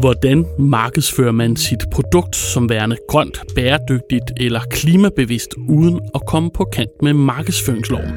[0.00, 6.64] Hvordan markedsfører man sit produkt som værende grønt, bæredygtigt eller klimabevidst, uden at komme på
[6.64, 8.10] kant med markedsføringsloven?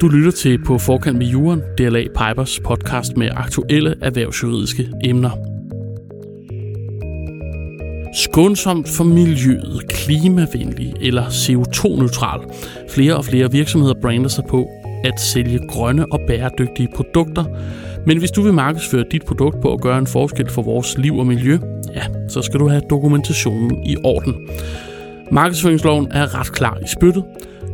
[0.00, 5.45] Du lytter til På forkant med Juren, DLA Pipers podcast med aktuelle erhvervsjuridiske emner.
[8.36, 12.40] Skånsomt for miljøet, klimavenlig eller CO2-neutral.
[12.90, 14.68] Flere og flere virksomheder brander sig på
[15.04, 17.44] at sælge grønne og bæredygtige produkter,
[18.06, 21.16] men hvis du vil markedsføre dit produkt på at gøre en forskel for vores liv
[21.18, 21.58] og miljø,
[21.94, 24.48] ja, så skal du have dokumentationen i orden.
[25.32, 27.24] Markedsføringsloven er ret klar i spyttet.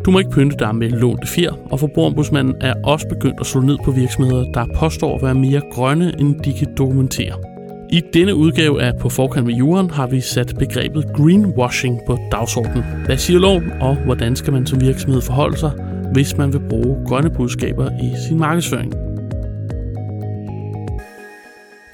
[0.05, 3.61] Du må ikke pynte dig med lånte fjer, og forbrugerombudsmanden er også begyndt at slå
[3.61, 7.52] ned på virksomheder, der påstår at være mere grønne, end de kan dokumentere.
[7.93, 12.85] I denne udgave af På forkant med juren har vi sat begrebet greenwashing på dagsordenen.
[13.07, 15.71] Hvad siger loven, og hvordan skal man som virksomhed forholde sig,
[16.13, 18.93] hvis man vil bruge grønne budskaber i sin markedsføring?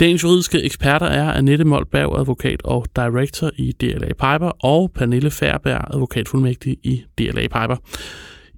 [0.01, 5.95] Dagens juridiske eksperter er Annette Moldberg, advokat og director i DLA Piper, og Pernille Færberg,
[5.95, 7.77] advokatfuldmægtig i DLA Piper.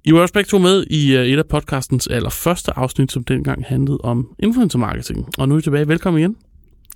[0.03, 3.65] I var også begge to med i øh, et af podcastens allerførste afsnit, som dengang
[3.65, 5.27] handlede om influencer marketing.
[5.37, 5.87] Og nu er I tilbage.
[5.87, 6.35] Velkommen igen.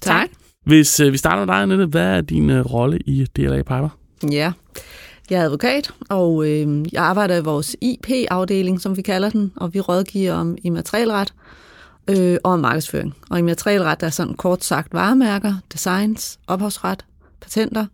[0.01, 0.29] Tak.
[0.65, 3.89] Hvis øh, vi starter med dig, Annette, hvad er din øh, rolle i DLA Piper?
[4.31, 4.51] Ja,
[5.29, 9.73] jeg er advokat, og øh, jeg arbejder i vores IP-afdeling, som vi kalder den, og
[9.73, 11.33] vi rådgiver om immaterialret
[12.09, 13.15] øh, og om markedsføring.
[13.29, 17.05] Og immaterialret er sådan kort sagt varemærker, designs, ophavsret,
[17.41, 17.85] patenter,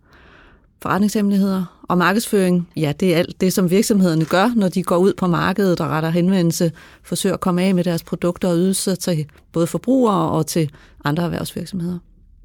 [0.81, 2.69] forretningshemmeligheder og markedsføring.
[2.75, 5.87] Ja, det er alt det, som virksomhederne gør, når de går ud på markedet og
[5.87, 6.71] retter henvendelse,
[7.03, 10.71] forsøger at komme af med deres produkter og ydelser til både forbrugere og til
[11.05, 11.99] andre erhvervsvirksomheder.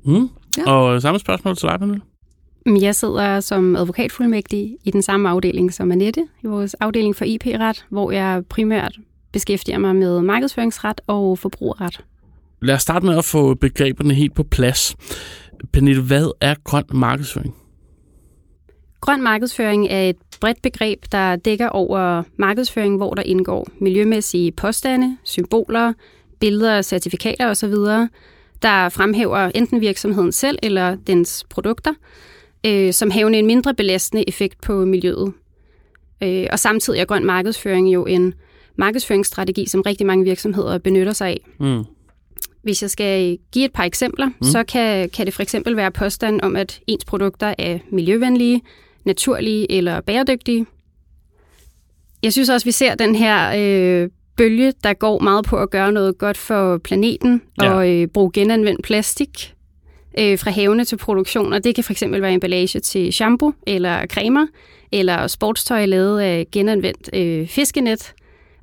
[0.04, 0.28] Mm.
[0.58, 0.70] Ja.
[0.72, 2.02] Og samme spørgsmål til dig, Pernille.
[2.80, 7.84] Jeg sidder som advokatfuldmægtig i den samme afdeling som Annette, i vores afdeling for IP-ret,
[7.90, 8.98] hvor jeg primært
[9.32, 12.04] beskæftiger mig med markedsføringsret og forbrugerret.
[12.62, 14.96] Lad os starte med at få begreberne helt på plads.
[15.72, 17.54] Pernille, hvad er grøn markedsføring?
[19.00, 25.16] Grøn markedsføring er et bredt begreb, der dækker over markedsføring, hvor der indgår miljømæssige påstande,
[25.24, 25.92] symboler,
[26.40, 27.74] billeder, certifikater osv.,
[28.62, 31.94] der fremhæver enten virksomheden selv eller dens produkter,
[32.66, 35.32] øh, som havende en mindre belastende effekt på miljøet.
[36.22, 38.34] Øh, og samtidig er grøn markedsføring jo en
[38.76, 41.46] markedsføringsstrategi, som rigtig mange virksomheder benytter sig af.
[41.60, 41.84] Mm.
[42.62, 44.42] Hvis jeg skal give et par eksempler, mm.
[44.42, 48.62] så kan, kan det for eksempel være påstand om, at ens produkter er miljøvenlige,
[49.06, 50.66] naturlige eller bæredygtige.
[52.22, 55.92] Jeg synes også, vi ser den her øh, bølge, der går meget på at gøre
[55.92, 57.70] noget godt for planeten ja.
[57.70, 59.54] og øh, bruge genanvendt plastik
[60.18, 61.52] øh, fra havene til produktion.
[61.52, 64.46] Og det kan fx være emballage til shampoo eller cremer,
[64.92, 68.14] eller sportstøj lavet af genanvendt øh, fiskenet.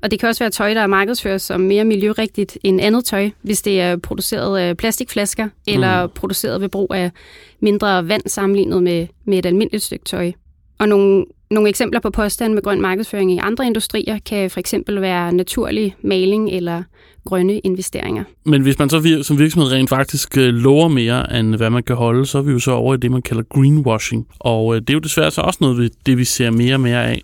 [0.03, 3.30] Og det kan også være tøj, der er markedsført som mere miljørigtigt end andet tøj,
[3.41, 6.12] hvis det er produceret af plastikflasker, eller mm.
[6.16, 7.12] produceret ved brug af
[7.59, 10.31] mindre vand sammenlignet med, med et almindeligt stykke tøj.
[10.80, 15.02] Og nogle, nogle eksempler på påstand med grøn markedsføring i andre industrier kan for eksempel
[15.02, 16.84] være naturlig maling eller
[17.25, 18.24] grønne investeringer.
[18.46, 21.96] Men hvis man så som virksomhed rent faktisk øh, lover mere, end hvad man kan
[21.96, 24.28] holde, så er vi jo så over i det, man kalder greenwashing.
[24.40, 27.06] Og øh, det er jo desværre så også noget, det vi ser mere og mere
[27.06, 27.22] af.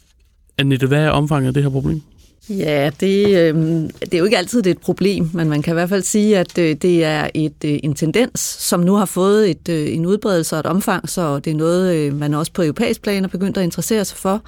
[0.58, 2.02] Annette, hvad er omfanget af det her problem?
[2.50, 3.56] Ja, det, øh,
[4.02, 6.04] det er jo ikke altid det er et problem, men man kan i hvert fald
[6.04, 9.94] sige, at øh, det er et, øh, en tendens, som nu har fået et, øh,
[9.96, 13.24] en udbredelse og et omfang, så det er noget, øh, man også på europæisk plan
[13.24, 14.42] har begyndt at interessere sig for.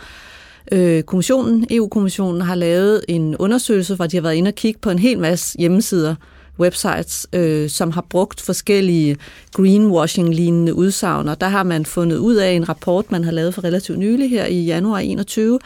[0.71, 4.89] Øh, kommissionen, EU-kommissionen har lavet en undersøgelse, hvor de har været inde og kigge på
[4.89, 6.15] en hel masse hjemmesider,
[6.59, 9.17] websites, øh, som har brugt forskellige
[9.55, 13.63] greenwashing-lignende udsagn, og der har man fundet ud af en rapport, man har lavet for
[13.63, 15.59] relativt nylig her i januar 21,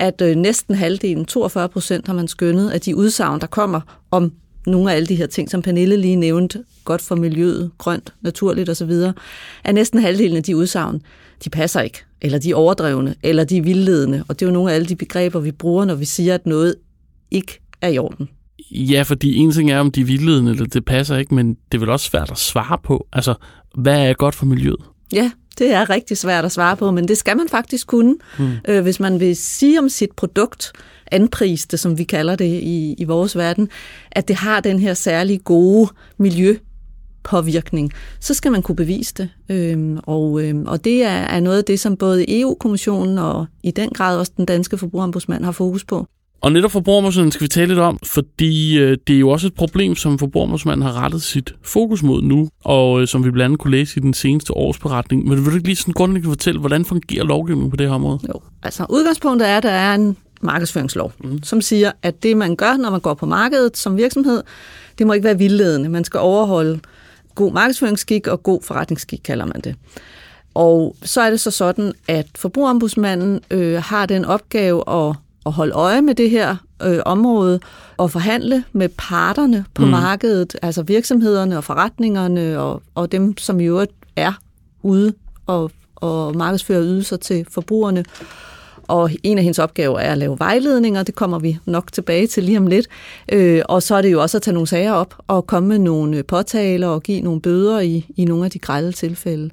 [0.00, 3.80] at øh, næsten halvdelen, 42 procent, har man skønnet, at de udsagn, der kommer
[4.10, 4.32] om
[4.66, 8.68] nogle af alle de her ting, som Pernille lige nævnte, godt for miljøet, grønt, naturligt
[8.68, 8.90] osv.,
[9.64, 11.02] er næsten halvdelen af de udsagn,
[11.44, 14.24] de passer ikke, eller de er overdrevne, eller de er vildledende.
[14.28, 16.46] Og det er jo nogle af alle de begreber, vi bruger, når vi siger, at
[16.46, 16.74] noget
[17.30, 18.28] ikke er i orden.
[18.70, 21.78] Ja, fordi en ting er, om de er vildledende, eller det passer ikke, men det
[21.78, 23.06] er vel også svært at svare på.
[23.12, 23.34] Altså,
[23.74, 24.80] hvad er godt for miljøet?
[25.12, 28.50] Ja, det er rigtig svært at svare på, men det skal man faktisk kunne, mm.
[28.68, 30.72] øh, hvis man vil sige om sit produkt,
[31.12, 33.68] anprise det, som vi kalder det i, i vores verden,
[34.12, 36.56] at det har den her særlig gode miljø
[37.22, 39.28] påvirkning, så skal man kunne bevise det.
[39.48, 43.70] Øhm, og, øhm, og det er, er noget af det, som både EU-kommissionen og i
[43.70, 46.06] den grad også den danske forbrugerombudsmand har fokus på.
[46.42, 49.54] Og netop forbrugerombudsmanden skal vi tale lidt om, fordi øh, det er jo også et
[49.54, 53.58] problem, som forbrugerombudsmanden har rettet sit fokus mod nu, og øh, som vi blandt andet
[53.58, 55.28] kunne læse i den seneste årsberetning.
[55.28, 58.18] Men vil du ikke lige sådan grundlæggende fortælle, hvordan fungerer lovgivningen på det her område?
[58.28, 61.42] Jo, altså udgangspunktet er, at der er en markedsføringslov, mm.
[61.42, 64.42] som siger, at det, man gør, når man går på markedet som virksomhed,
[64.98, 65.88] det må ikke være vildledende.
[65.88, 66.80] Man skal overholde
[67.34, 69.74] god markedsføringsskik og god forretningsskik, kalder man det.
[70.54, 75.16] Og så er det så sådan, at forbrugerombudsmanden øh, har den opgave at,
[75.46, 77.60] at holde øje med det her øh, område
[77.96, 79.90] og forhandle med parterne på mm.
[79.90, 84.32] markedet, altså virksomhederne og forretningerne og, og dem, som i øvrigt er
[84.82, 85.12] ude
[85.46, 88.04] og, og markedsfører ydelser til forbrugerne.
[88.82, 92.44] Og en af hendes opgaver er at lave vejledninger, det kommer vi nok tilbage til
[92.44, 92.86] lige om lidt.
[93.32, 95.78] Øh, og så er det jo også at tage nogle sager op og komme med
[95.78, 99.50] nogle påtaler og give nogle bøder i, i nogle af de grælde tilfælde.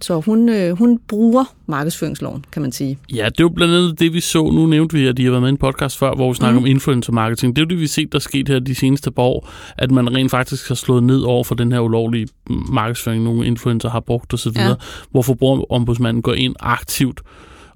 [0.00, 2.98] Så hun, øh, hun bruger markedsføringsloven, kan man sige.
[3.14, 4.50] Ja, det er jo blandt andet det, vi så.
[4.50, 6.60] Nu nævnte vi, at de har været med i en podcast før, hvor vi snakker
[6.60, 6.64] mm.
[6.64, 7.56] om influencer marketing.
[7.56, 9.48] Det er jo det, vi har set, der er sket her de seneste par år,
[9.78, 12.28] at man rent faktisk har slået ned over for den her ulovlige
[12.72, 14.74] markedsføring, nogle influencer har brugt osv., ja.
[15.10, 17.20] hvor forbrugerombudsmanden går ind aktivt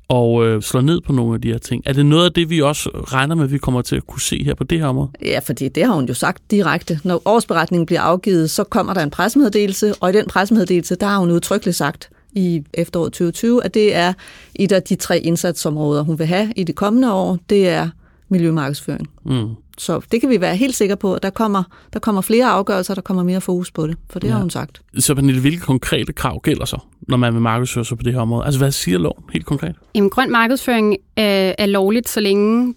[0.08, 1.82] og øh, slår ned på nogle af de her ting.
[1.87, 4.20] Er det noget af det, vi også regner med, at vi kommer til at kunne
[4.20, 5.10] se her på det her område?
[5.22, 7.00] Ja, fordi det har hun jo sagt direkte.
[7.04, 11.19] Når årsberetningen bliver afgivet, så kommer der en pressemeddelelse, og i den pressemeddelelse, der har
[11.19, 14.12] hun udtrykkeligt sagt i efteråret 2020, at det er
[14.54, 17.38] et af de tre indsatsområder, hun vil have i det kommende år.
[17.50, 17.88] Det er
[18.28, 19.10] miljømarkedsføring.
[19.25, 19.48] Mm.
[19.82, 21.62] Så det kan vi være helt sikre på, at der kommer,
[21.93, 24.32] der kommer flere afgørelser, der kommer mere fokus på det, for det ja.
[24.32, 24.82] har hun sagt.
[24.99, 28.20] Så Pernille, hvilke konkrete krav gælder så, når man vil markedsføre sig på det her
[28.20, 28.44] område?
[28.44, 29.75] Altså hvad siger loven helt konkret?
[29.94, 32.75] Jamen grøn markedsføring er, er lovligt, så længe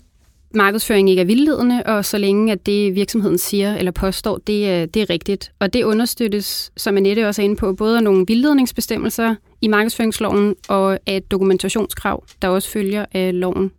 [0.55, 4.85] markedsføring ikke er vildledende, og så længe at det virksomheden siger eller påstår, det er,
[4.85, 5.51] det er rigtigt.
[5.59, 10.55] Og det understøttes, som Annette også er inde på, både af nogle vildledningsbestemmelser i markedsføringsloven
[10.67, 13.71] og af et dokumentationskrav, der også følger af loven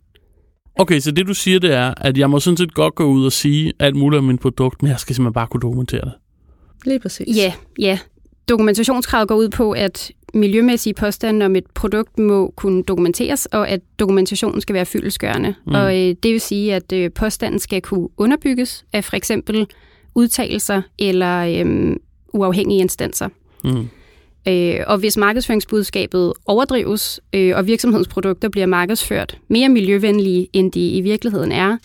[0.79, 3.25] Okay, så det du siger, det er, at jeg må sådan set godt gå ud
[3.25, 6.13] og sige alt muligt om min produkt, men jeg skal simpelthen bare kunne dokumentere det.
[6.85, 7.37] Lige præcis.
[7.37, 7.99] Ja, ja.
[8.49, 13.79] Dokumentationskravet går ud på, at miljømæssige påstande om et produkt må kunne dokumenteres, og at
[13.99, 15.55] dokumentationen skal være fyldesgørende.
[15.67, 15.73] Mm.
[15.73, 19.67] Og øh, det vil sige, at øh, påstanden skal kunne underbygges af for eksempel
[20.15, 21.95] udtalelser eller øh,
[22.33, 23.29] uafhængige instanser.
[23.63, 23.87] Mm.
[24.47, 30.89] Øh, og hvis markedsføringsbudskabet overdrives, øh, og virksomhedens produkter bliver markedsført mere miljøvenlige, end de
[30.89, 31.77] i virkeligheden er,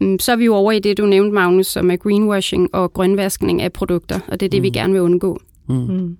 [0.00, 2.92] mm, så er vi jo over i det, du nævnte, Magnus, som er greenwashing og
[2.92, 4.62] grønvaskning af produkter, og det er det, mm.
[4.62, 5.40] vi gerne vil undgå.
[5.68, 5.74] Mm.
[5.74, 6.16] Mm.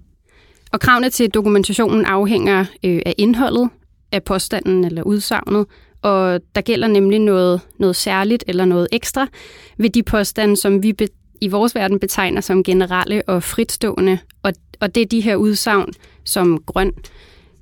[0.73, 3.69] Og kravene til dokumentationen afhænger øh, af indholdet
[4.13, 5.67] af påstanden eller udsagnet,
[6.03, 9.27] og der gælder nemlig noget, noget særligt eller noget ekstra
[9.79, 11.07] ved de påstande, som vi be,
[11.45, 15.93] i vores verden betegner som generelle og fritstående, og og det er de her udsagn
[16.25, 16.93] som grøn,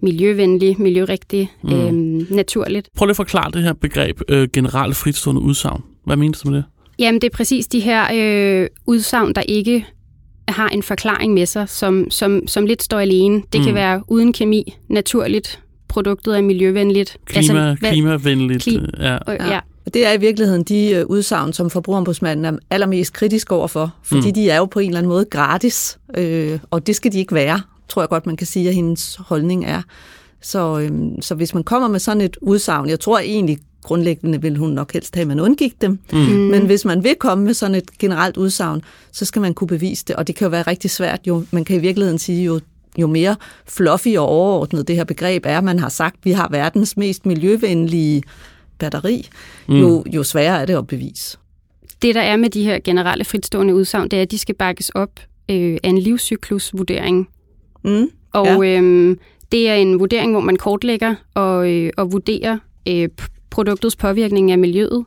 [0.00, 1.72] miljøvenlig, miljørigtig, mm.
[1.72, 2.88] øhm, naturligt.
[2.96, 5.82] Prøv lige at forklare det her begreb, øh, generelt fritstående udsagn.
[6.04, 6.64] Hvad mener du med det?
[6.98, 9.86] Jamen, det er præcis de her øh, udsagn, der ikke
[10.48, 13.42] har en forklaring med sig, som, som, som lidt står alene.
[13.52, 13.64] Det mm.
[13.64, 17.16] kan være uden kemi, naturligt, produktet er miljøvenligt.
[17.24, 18.62] Klima, altså, klimavenligt.
[18.62, 19.18] Kli, ja.
[19.28, 19.60] ja.
[19.86, 24.26] Og det er i virkeligheden de øh, udsagn, som forbrugerombudsmanden er allermest kritisk overfor, fordi
[24.26, 24.34] mm.
[24.34, 27.34] de er jo på en eller anden måde gratis, øh, og det skal de ikke
[27.34, 29.82] være, tror jeg godt, man kan sige, at hendes holdning er.
[30.40, 30.90] Så, øh,
[31.20, 34.92] så hvis man kommer med sådan et udsagn, jeg tror egentlig grundlæggende vil hun nok
[34.92, 36.18] helst have, at man undgik dem, mm.
[36.18, 38.82] men hvis man vil komme med sådan et generelt udsagn,
[39.12, 41.20] så skal man kunne bevise det, og det kan jo være rigtig svært.
[41.26, 42.60] Jo, man kan i virkeligheden sige, jo
[42.98, 43.36] jo mere
[43.66, 47.26] fluffy og overordnet det her begreb er, man har sagt, at vi har verdens mest
[47.26, 48.22] miljøvenlige
[48.82, 49.28] batteri,
[49.68, 49.80] mm.
[49.80, 51.38] jo, jo sværere er det at bevise.
[52.02, 54.90] Det, der er med de her generelle fritstående udsagn, det er, at de skal bakkes
[54.90, 57.28] op øh, af en livscyklusvurdering.
[57.84, 58.10] Mm.
[58.32, 58.80] Og ja.
[58.80, 59.16] øh,
[59.52, 63.08] det er en vurdering, hvor man kortlægger og, øh, og vurderer øh,
[63.50, 65.04] produktets påvirkning af miljøet.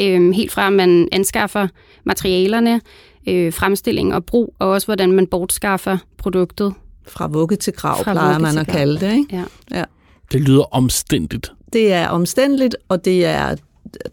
[0.00, 1.68] Øh, helt fra, at man anskaffer
[2.04, 2.80] materialerne,
[3.26, 6.74] øh, fremstilling og brug, og også hvordan man bortskaffer produktet.
[7.08, 9.12] Fra vugge til krav, fra plejer man at kalde det.
[9.12, 9.36] Ikke?
[9.36, 9.44] Ja.
[9.78, 9.84] ja.
[10.32, 11.52] Det lyder omstændigt.
[11.72, 13.56] Det er omstændeligt, og det er,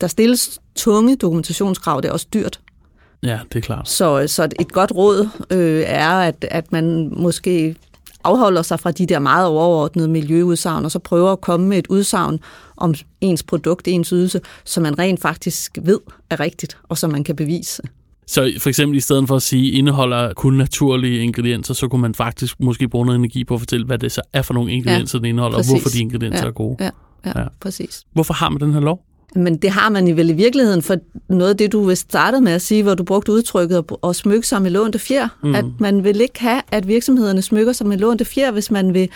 [0.01, 2.01] der stilles tunge dokumentationskrav.
[2.01, 2.59] Det er også dyrt.
[3.23, 3.89] Ja, det er klart.
[3.89, 7.75] Så, så et godt råd øh, er, at, at man måske
[8.23, 11.87] afholder sig fra de der meget overordnede miljøudsagn, og så prøver at komme med et
[11.87, 12.39] udsagn
[12.77, 17.23] om ens produkt, ens ydelse, som man rent faktisk ved er rigtigt, og som man
[17.23, 17.81] kan bevise.
[18.27, 22.15] Så for eksempel i stedet for at sige, indeholder kun naturlige ingredienser, så kunne man
[22.15, 25.19] faktisk måske bruge noget energi på at fortælle, hvad det så er for nogle ingredienser,
[25.19, 25.71] ja, det indeholder, præcis.
[25.71, 26.77] og hvorfor de ingredienser ja, er gode.
[26.79, 26.89] Ja,
[27.25, 28.03] ja, ja, præcis.
[28.13, 29.05] Hvorfor har man den her lov?
[29.35, 30.95] Men det har man i vel i virkeligheden for
[31.29, 34.61] noget af det, du startede med at sige, hvor du brugte udtrykket at smykke sig
[34.61, 35.27] med lånte fjer.
[35.43, 35.55] Mm.
[35.55, 39.09] At man vil ikke have, at virksomhederne smykker sig med lånte fjer, hvis man vil,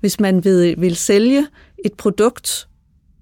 [0.00, 1.46] hvis man vil, vil sælge
[1.84, 2.68] et produkt,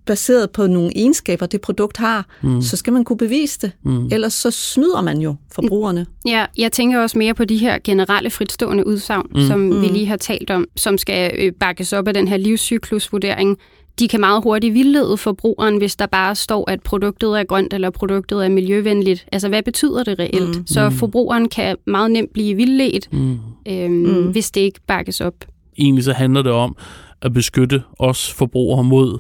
[0.06, 2.62] baseret på nogle egenskaber, det produkt har, mm.
[2.62, 3.72] så skal man kunne bevise det.
[3.82, 4.08] Mm.
[4.12, 6.06] Ellers så snyder man jo forbrugerne.
[6.26, 9.40] Ja, jeg tænker også mere på de her generelle fritstående udsagn, mm.
[9.40, 9.82] som mm.
[9.82, 13.58] vi lige har talt om, som skal øh, bakkes op af den her livscyklusvurdering.
[13.99, 17.90] De kan meget hurtigt vildlede forbrugeren, hvis der bare står, at produktet er grønt eller
[17.90, 19.26] produktet er miljøvenligt.
[19.32, 20.56] Altså, hvad betyder det reelt?
[20.58, 20.66] Mm.
[20.66, 23.38] Så forbrugeren kan meget nemt blive vildledt, mm.
[23.68, 24.30] Øhm, mm.
[24.30, 25.34] hvis det ikke bakkes op.
[25.78, 26.76] Egentlig så handler det om
[27.22, 29.18] at beskytte os forbrugere mod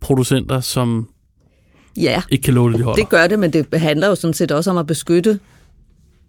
[0.00, 1.08] producenter, som
[1.96, 3.02] ja, ikke kan love det, de holder.
[3.02, 5.38] det gør det, men det handler jo sådan set også om at beskytte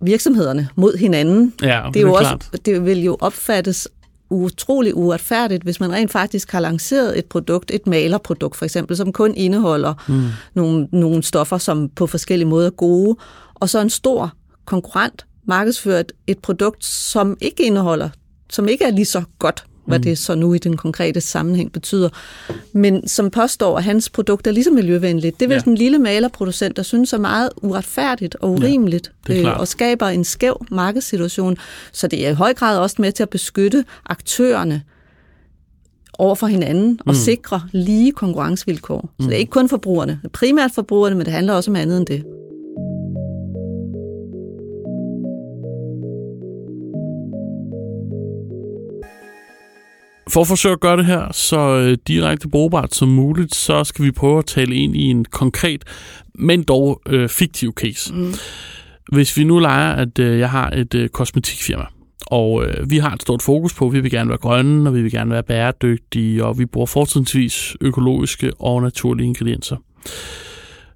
[0.01, 1.53] virksomhederne mod hinanden.
[1.61, 3.87] Ja, det, er jo også, det vil jo opfattes
[4.29, 9.13] utrolig uretfærdigt, hvis man rent faktisk har lanceret et produkt, et malerprodukt for eksempel, som
[9.13, 10.23] kun indeholder mm.
[10.53, 13.15] nogle, nogle stoffer, som på forskellige måder er gode,
[13.55, 14.33] og så en stor
[14.65, 18.09] konkurrent markedsfører et produkt, som ikke indeholder,
[18.49, 20.03] som ikke er lige så godt hvad mm.
[20.03, 22.09] det så nu i den konkrete sammenhæng betyder,
[22.73, 25.39] men som påstår, at hans produkt er lige så miljøvenligt.
[25.39, 25.61] Det vil ja.
[25.61, 30.23] den lille malerproducent, der synes er meget uretfærdigt og urimeligt, ja, øh, og skaber en
[30.23, 31.57] skæv markedssituation.
[31.91, 34.81] Så det er i høj grad også med til at beskytte aktørerne
[36.19, 37.15] over for hinanden og mm.
[37.15, 39.09] sikre lige konkurrencevilkår.
[39.19, 39.39] Så det er mm.
[39.39, 42.23] ikke kun forbrugerne, primært forbrugerne, men det handler også om andet end det.
[50.29, 54.05] For at forsøge at gøre det her så øh, direkte brugbart som muligt, så skal
[54.05, 55.83] vi prøve at tale ind i en konkret,
[56.35, 58.13] men dog øh, fiktiv case.
[58.13, 58.33] Mm.
[59.11, 61.85] Hvis vi nu leger, at øh, jeg har et øh, kosmetikfirma,
[62.25, 64.95] og øh, vi har et stort fokus på, at vi vil gerne være grønne, og
[64.95, 69.77] vi vil gerne være bæredygtige, og vi bruger fortrinsvis økologiske og naturlige ingredienser.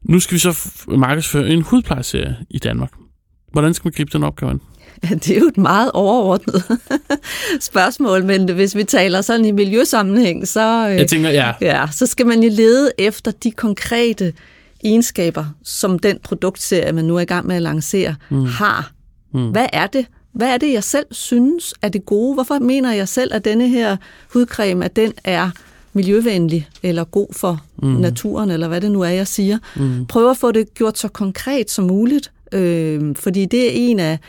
[0.04, 2.92] Nu skal vi så markedsføre en hudplejeserie i Danmark.
[3.52, 4.62] Hvordan skal man gribe den opgave an?
[5.24, 6.64] Det er jo et meget overordnet
[7.60, 11.54] spørgsmål, men hvis vi taler sådan i miljøsammenhæng, så, øh, Jeg tænker, ja.
[11.62, 14.34] Ja, så skal man jo lede efter de konkrete
[14.84, 18.46] egenskaber, som den produktserie, man nu er i gang med at lancere, mm.
[18.46, 18.92] har.
[19.34, 19.50] Mm.
[19.52, 20.06] Hvad er det?
[20.34, 22.34] Hvad er det, jeg selv synes er det gode?
[22.34, 23.98] Hvorfor mener jeg selv, at denne her
[24.34, 25.50] hudcreme, at den er
[25.94, 27.88] miljøvenlig eller god for mm.
[27.88, 29.58] naturen, eller hvad det nu er, jeg siger.
[29.76, 30.06] Mm.
[30.06, 34.20] Prøv at få det gjort så konkret som muligt, øh, fordi det er en af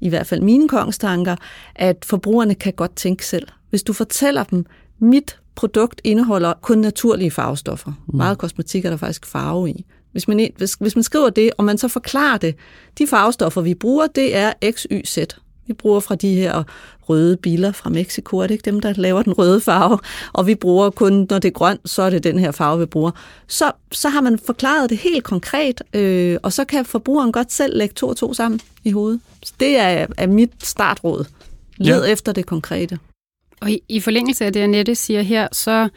[0.00, 1.36] i hvert fald mine kongstanker,
[1.74, 3.48] at forbrugerne kan godt tænke selv.
[3.70, 4.66] Hvis du fortæller dem,
[4.98, 7.92] mit produkt indeholder kun naturlige farvestoffer.
[8.06, 8.16] Mm.
[8.16, 9.84] Meget kosmetik er der faktisk farve i.
[10.12, 12.54] Hvis man, hvis, hvis man skriver det, og man så forklarer det,
[12.98, 15.18] de farvestoffer, vi bruger, det er X, Y, Z.
[15.68, 16.62] Vi bruger fra de her
[17.08, 19.98] røde biler fra Mexico, er det ikke dem, der laver den røde farve?
[20.32, 22.86] Og vi bruger kun, når det er grønt, så er det den her farve, vi
[22.86, 23.10] bruger.
[23.46, 27.78] Så, så har man forklaret det helt konkret, øh, og så kan forbrugeren godt selv
[27.78, 29.20] lægge to og to sammen i hovedet.
[29.42, 31.24] Så det er, er mit startråd.
[31.76, 32.12] Led ja.
[32.12, 32.98] efter det konkrete.
[33.60, 35.88] Og i, i forlængelse af det, Annette siger her, så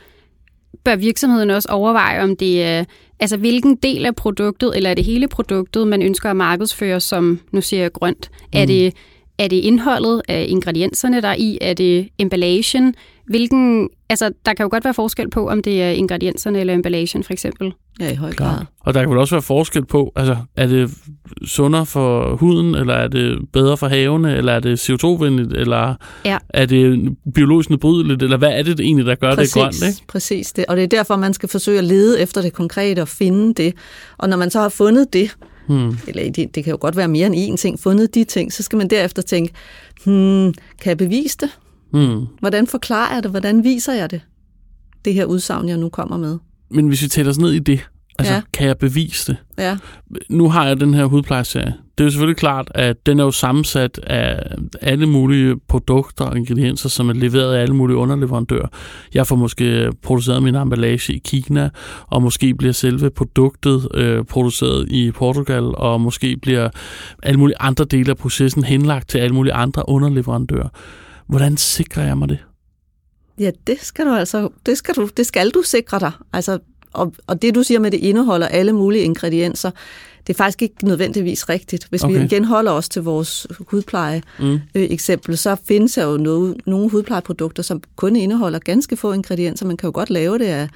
[0.83, 2.83] bør virksomheden også overveje, om det er,
[3.19, 7.39] altså hvilken del af produktet, eller er det hele produktet, man ønsker at markedsføre som,
[7.51, 8.31] nu siger jeg grønt.
[8.31, 8.59] Mm.
[8.59, 8.93] Er det
[9.41, 11.57] er det indholdet af ingredienserne, der er i?
[11.61, 12.95] Er det emballagen?
[13.25, 17.23] Hvilken, altså, der kan jo godt være forskel på, om det er ingredienserne eller emballagen,
[17.23, 17.73] for eksempel.
[17.99, 18.59] Ja, i høj grad.
[18.79, 20.91] Og der kan vel også være forskel på, altså, er det
[21.45, 25.95] sundere for huden, eller er det bedre for havene, eller er det CO2-venligt, eller
[26.25, 26.37] ja.
[26.49, 29.75] er det biologisk nedbrydeligt, eller hvad er det egentlig, der gør præcis, det grønt?
[29.87, 30.07] Ikke?
[30.07, 30.65] Præcis, det.
[30.65, 33.73] og det er derfor, man skal forsøge at lede efter det konkrete og finde det.
[34.17, 35.35] Og når man så har fundet det,
[35.67, 35.97] Hmm.
[36.07, 37.79] Eller det, det kan jo godt være mere end én ting.
[37.79, 39.53] Fundet de ting, så skal man derefter tænke,
[40.05, 41.49] hmm, kan jeg bevise det?
[41.91, 42.25] Hmm.
[42.39, 43.31] Hvordan forklarer jeg det?
[43.31, 44.21] Hvordan viser jeg det?
[45.05, 46.37] Det her udsagn, jeg nu kommer med.
[46.69, 47.79] Men hvis vi tæller os ned i det,
[48.19, 48.41] Altså, ja.
[48.53, 49.37] kan jeg bevise det?
[49.57, 49.77] Ja.
[50.29, 51.73] Nu har jeg den her hudplejeserie.
[52.01, 56.37] Det er jo selvfølgelig klart, at den er jo sammensat af alle mulige produkter og
[56.37, 58.67] ingredienser, som er leveret af alle mulige underleverandører.
[59.13, 61.69] Jeg får måske produceret min emballage i Kina,
[62.07, 66.69] og måske bliver selve produktet øh, produceret i Portugal, og måske bliver
[67.23, 70.69] alle mulige andre dele af processen henlagt til alle mulige andre underleverandører.
[71.27, 72.39] Hvordan sikrer jeg mig det?
[73.39, 76.11] Ja, det skal du altså, det skal du, det skal du sikre dig.
[76.33, 76.59] Altså,
[76.93, 79.71] og, og det, du siger med, at det indeholder alle mulige ingredienser,
[80.27, 81.87] det er faktisk ikke nødvendigvis rigtigt.
[81.89, 82.17] Hvis okay.
[82.17, 85.33] vi igen holder os til vores hudpleje-eksempel, mm.
[85.33, 89.65] øh, så findes der jo noget, nogle hudplejeprodukter, som kun indeholder ganske få ingredienser.
[89.65, 90.69] Man kan jo godt lave det af,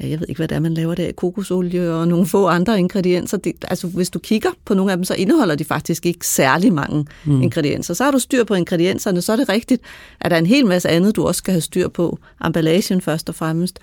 [0.00, 2.46] ja, jeg ved ikke, hvad det er, man laver det af, kokosolie og nogle få
[2.46, 3.36] andre ingredienser.
[3.36, 6.72] Det, altså, hvis du kigger på nogle af dem, så indeholder de faktisk ikke særlig
[6.72, 7.42] mange mm.
[7.42, 7.94] ingredienser.
[7.94, 9.82] Så har du styr på ingredienserne, så er det rigtigt,
[10.20, 12.18] at der er en hel masse andet, du også skal have styr på.
[12.44, 13.78] Emballagen først og fremmest.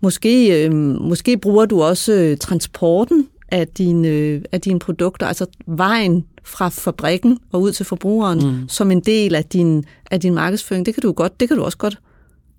[0.00, 5.46] Måske, øh, måske bruger du også øh, transporten af dine, øh, af dine produkter, altså
[5.66, 8.68] vejen fra fabrikken og ud til forbrugeren, mm.
[8.68, 10.86] som en del af din, af din markedsføring.
[10.86, 11.98] Det kan du godt, det kan du også godt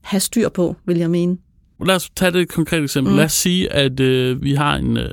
[0.01, 1.37] have styr på, vil jeg mene.
[1.85, 3.11] Lad os tage det et konkret eksempel.
[3.11, 3.17] Mm.
[3.17, 5.09] Lad os sige, at øh, vi har en, øh,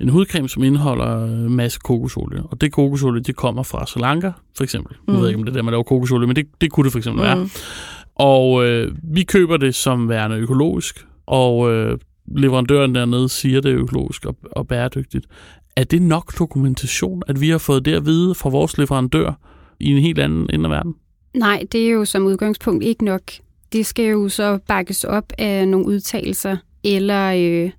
[0.00, 2.42] en hudcreme, som indeholder en masse kokosolie.
[2.42, 4.96] Og det kokosolie, det kommer fra Sri Lanka, for eksempel.
[5.06, 5.14] Mm.
[5.14, 6.84] Nu ved jeg ikke, om det er der, man laver kokosolie, men det, det kunne
[6.84, 7.28] det for eksempel mm.
[7.28, 7.48] være.
[8.14, 11.98] Og øh, vi køber det som værende økologisk og øh,
[12.36, 15.26] leverandøren dernede siger, det er økologisk og, og bæredygtigt.
[15.76, 19.32] Er det nok dokumentation, at vi har fået det at vide fra vores leverandør
[19.80, 20.94] i en helt anden ende af verden?
[21.34, 23.22] Nej, det er jo som udgangspunkt ikke nok.
[23.72, 27.70] Det skal jo så bakkes op af nogle udtalelser, eller øh,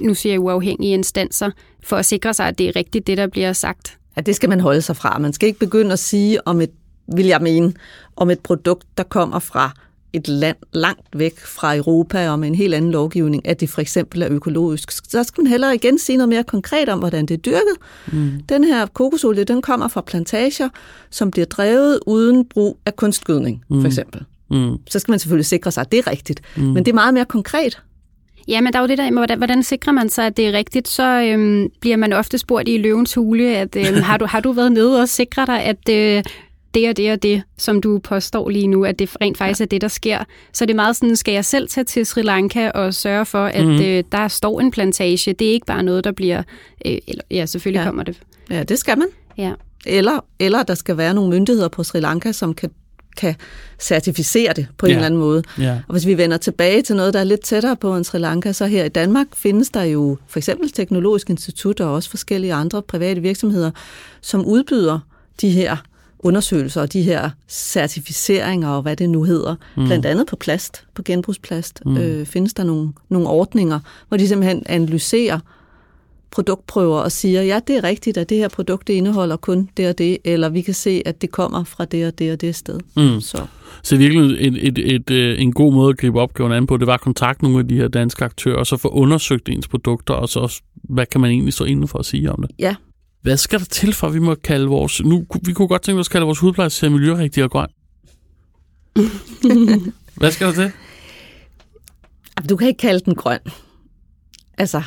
[0.00, 1.50] nu siger jeg uafhængige instanser,
[1.84, 3.98] for at sikre sig, at det er rigtigt, det der bliver sagt.
[4.16, 5.18] Ja, det skal man holde sig fra.
[5.18, 6.70] Man skal ikke begynde at sige om et,
[7.16, 7.72] vil jeg mene,
[8.16, 9.72] om et produkt, der kommer fra
[10.12, 13.80] et land langt væk fra Europa og med en helt anden lovgivning, at det for
[13.80, 14.90] eksempel er økologisk.
[14.90, 17.76] Så skal man hellere igen sige noget mere konkret om, hvordan det er dyrket.
[18.12, 18.30] Mm.
[18.48, 20.68] Den her kokosolie, den kommer fra plantager,
[21.10, 23.80] som bliver drevet uden brug af kunstgødning, mm.
[23.80, 24.22] for eksempel.
[24.50, 24.76] Mm.
[24.90, 26.40] Så skal man selvfølgelig sikre sig, at det er rigtigt.
[26.56, 26.62] Mm.
[26.62, 27.82] Men det er meget mere konkret.
[28.48, 30.48] Ja, men der er jo det der med, hvordan, hvordan sikrer man sig, at det
[30.48, 30.88] er rigtigt?
[30.88, 34.52] Så øhm, bliver man ofte spurgt i løvens hule, at øhm, har, du, har du
[34.52, 36.24] været nede og sikre dig, at øh,
[36.74, 39.64] det og det og det, som du påstår lige nu, at det rent faktisk ja.
[39.64, 40.24] er det, der sker.
[40.52, 43.44] Så det er meget sådan, skal jeg selv tage til Sri Lanka og sørge for,
[43.44, 43.80] at mm.
[43.80, 45.32] øh, der står en plantage.
[45.32, 46.42] Det er ikke bare noget, der bliver...
[46.86, 47.84] Øh, eller, ja, selvfølgelig ja.
[47.84, 48.20] kommer det.
[48.50, 49.08] Ja, det skal man.
[49.38, 49.52] Ja.
[49.86, 52.70] Eller, eller der skal være nogle myndigheder på Sri Lanka, som kan
[53.16, 53.34] kan
[53.78, 54.96] certificere det på en ja.
[54.96, 55.42] eller anden måde.
[55.58, 55.78] Ja.
[55.88, 58.52] Og hvis vi vender tilbage til noget, der er lidt tættere på end Sri Lanka,
[58.52, 62.82] så her i Danmark findes der jo for eksempel Teknologisk Institut og også forskellige andre
[62.82, 63.70] private virksomheder,
[64.20, 64.98] som udbyder
[65.40, 65.76] de her
[66.22, 69.54] undersøgelser og de her certificeringer og hvad det nu hedder.
[69.76, 69.84] Mm.
[69.86, 71.96] Blandt andet på plast, på genbrugsplast, mm.
[71.96, 75.38] øh, findes der nogle, nogle ordninger, hvor de simpelthen analyserer
[76.32, 79.88] produktprøver og siger, ja, det er rigtigt, at det her produkt det indeholder kun det
[79.88, 82.54] og det, eller vi kan se, at det kommer fra det og det og det
[82.54, 82.80] sted.
[82.96, 83.20] Mm.
[83.20, 83.46] Så.
[83.82, 86.76] Så virkelig et, et, et, et, øh, en god måde at gribe opgaven an på,
[86.76, 89.68] det var at kontakte nogle af de her danske aktører, og så få undersøgt ens
[89.68, 92.50] produkter, og så også, hvad kan man egentlig stå inden for at sige om det?
[92.58, 92.74] Ja.
[93.22, 95.00] Hvad skal der til for, at vi må kalde vores...
[95.04, 97.68] Nu, vi kunne godt tænke os at kalde vores hudpleje miljørigtig og grøn.
[100.16, 100.72] hvad skal der til?
[102.48, 103.38] Du kan ikke kalde den grøn.
[104.58, 104.82] Altså,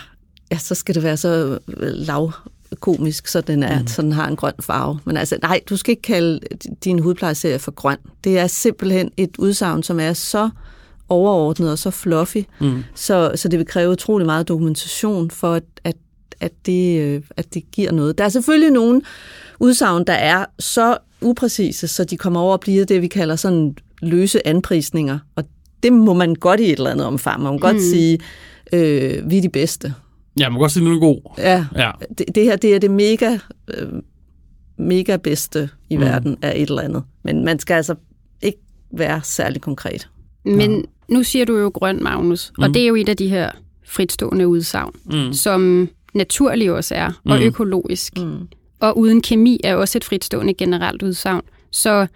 [0.51, 2.31] ja, så skal det være så øh, lav
[2.79, 3.87] komisk, så den, er, mm.
[3.87, 4.99] så den har en grøn farve.
[5.05, 6.39] Men altså, nej, du skal ikke kalde
[6.83, 7.97] din hudplejeserie for grøn.
[8.23, 10.49] Det er simpelthen et udsagn, som er så
[11.09, 12.83] overordnet og så fluffy, mm.
[12.95, 15.95] så, så det vil kræve utrolig meget dokumentation for, at, at,
[16.39, 18.17] at, det, øh, at det giver noget.
[18.17, 19.01] Der er selvfølgelig nogle
[19.59, 23.75] udsagn, der er så upræcise, så de kommer over at blive det, vi kalder sådan
[24.01, 25.19] løse anprisninger.
[25.35, 25.43] Og
[25.83, 27.43] det må man godt i et eller andet omfang.
[27.43, 27.81] Man må godt mm.
[27.81, 28.19] sige,
[28.73, 29.93] øh, vi er de bedste.
[30.39, 31.21] Ja, man kan godt sige, at den er god.
[31.37, 31.91] Ja, ja.
[32.17, 33.87] Det, det her det er det mega, øh,
[34.77, 36.03] mega bedste i mm.
[36.03, 37.03] verden af et eller andet.
[37.23, 37.95] Men man skal altså
[38.41, 38.59] ikke
[38.91, 40.09] være særlig konkret.
[40.45, 41.13] Men ja.
[41.13, 42.63] nu siger du jo grøn, Magnus, mm.
[42.63, 43.51] og det er jo et af de her
[43.87, 45.33] fritstående udsagn, mm.
[45.33, 47.43] som naturlig også er, og mm.
[47.43, 48.13] økologisk.
[48.17, 48.47] Mm.
[48.79, 51.41] Og uden kemi er også et fritstående generelt udsagn.
[51.71, 52.07] Så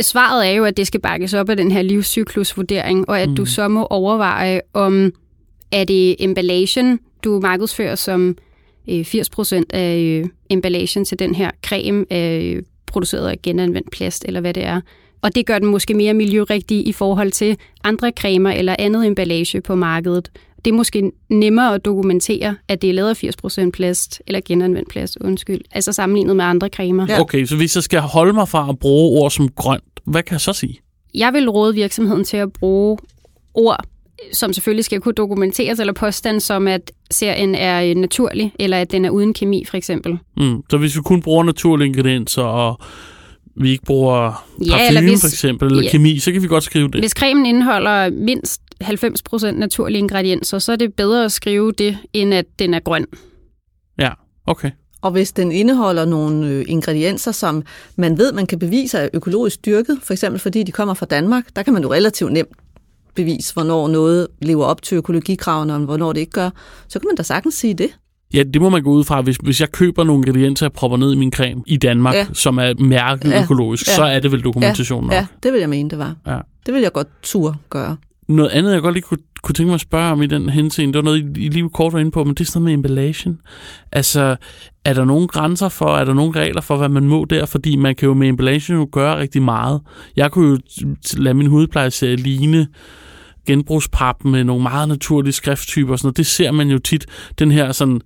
[0.00, 3.36] svaret er jo, at det skal bakkes op af den her livscyklusvurdering, og at mm.
[3.36, 5.12] du så må overveje, om
[5.72, 8.36] er det emballagen, du markedsfører som
[8.88, 14.24] øh, 80% af øh, emballagen til den her creme er øh, produceret af genanvendt plast,
[14.24, 14.80] eller hvad det er.
[15.22, 19.60] Og det gør den måske mere miljørigtig i forhold til andre cremer eller andet emballage
[19.60, 20.30] på markedet.
[20.64, 23.24] Det er måske nemmere at dokumentere, at det er lavet af
[23.64, 25.60] 80% plast, eller genanvendt plast, undskyld.
[25.72, 27.06] Altså sammenlignet med andre cremer.
[27.08, 27.20] Ja.
[27.20, 30.32] Okay, så hvis jeg skal holde mig fra at bruge ord som grønt, hvad kan
[30.32, 30.80] jeg så sige?
[31.14, 32.98] Jeg vil råde virksomheden til at bruge
[33.54, 33.84] ord
[34.32, 38.92] som selvfølgelig skal kunne dokumenteres, eller påstand som, at serien er øh, naturlig, eller at
[38.92, 40.18] den er uden kemi, for eksempel.
[40.36, 40.62] Mm.
[40.70, 42.80] Så hvis vi kun bruger naturlige ingredienser, og
[43.62, 46.64] vi ikke bruger parfume, ja, hvis, for eksempel, eller ja, kemi, så kan vi godt
[46.64, 47.00] skrive det.
[47.00, 52.34] Hvis cremen indeholder mindst 90% naturlige ingredienser, så er det bedre at skrive det, end
[52.34, 53.06] at den er grøn.
[53.98, 54.10] Ja,
[54.46, 54.70] okay.
[55.02, 57.62] Og hvis den indeholder nogle øh, ingredienser, som
[57.96, 61.44] man ved, man kan bevise er økologisk dyrket, for eksempel fordi de kommer fra Danmark,
[61.56, 62.48] der kan man jo relativt nemt
[63.14, 66.50] bevis, hvornår noget lever op til økologikravene, og hvornår det ikke gør,
[66.88, 67.90] så kan man da sagtens sige det.
[68.34, 69.20] Ja, det må man gå ud fra.
[69.20, 72.26] Hvis, hvis jeg køber nogle ingredienser, jeg propper ned i min creme i Danmark, ja.
[72.32, 73.42] som er mærket ja.
[73.42, 73.94] økologisk, ja.
[73.94, 75.12] så er det vel dokumentation nok?
[75.12, 76.14] Ja, det vil jeg mene, det var.
[76.26, 76.38] Ja.
[76.66, 77.96] Det vil jeg godt tur gøre.
[78.28, 80.92] Noget andet, jeg godt lige kunne, kunne tænke mig at spørge om i den henseende,
[80.92, 82.72] det var noget, I lige kort var inde på, men det er sådan noget med
[82.74, 83.40] emballagen.
[83.92, 84.36] Altså,
[84.84, 87.46] er der nogle grænser for, er der nogle regler for, hvad man må der?
[87.46, 89.80] Fordi man kan jo med emballagen jo gøre rigtig meget.
[90.16, 92.66] Jeg kunne jo lade min hudplejeserie ligne
[93.46, 96.16] genbrugspap med nogle meget naturlige skrifttyper og sådan noget.
[96.16, 97.06] Det ser man jo tit,
[97.38, 98.00] den her sådan,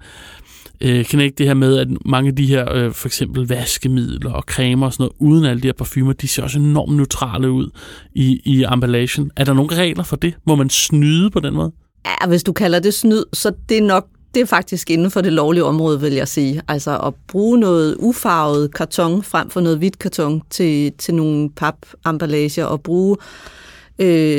[0.81, 4.33] øh, kan ikke det her med, at mange af de her øh, for eksempel vaskemidler
[4.33, 7.51] og cremer og sådan noget, uden alle de her parfumer, de ser også enormt neutrale
[7.51, 7.71] ud
[8.15, 9.31] i, i emballagen.
[9.37, 10.35] Er der nogle regler for det?
[10.47, 11.73] Må man snyde på den måde?
[12.07, 15.21] Ja, hvis du kalder det snyd, så det er nok det er faktisk inden for
[15.21, 16.63] det lovlige område, vil jeg sige.
[16.69, 22.65] Altså at bruge noget ufarvet karton frem for noget hvidt karton til, til nogle papemballager
[22.65, 23.64] og bruge øh,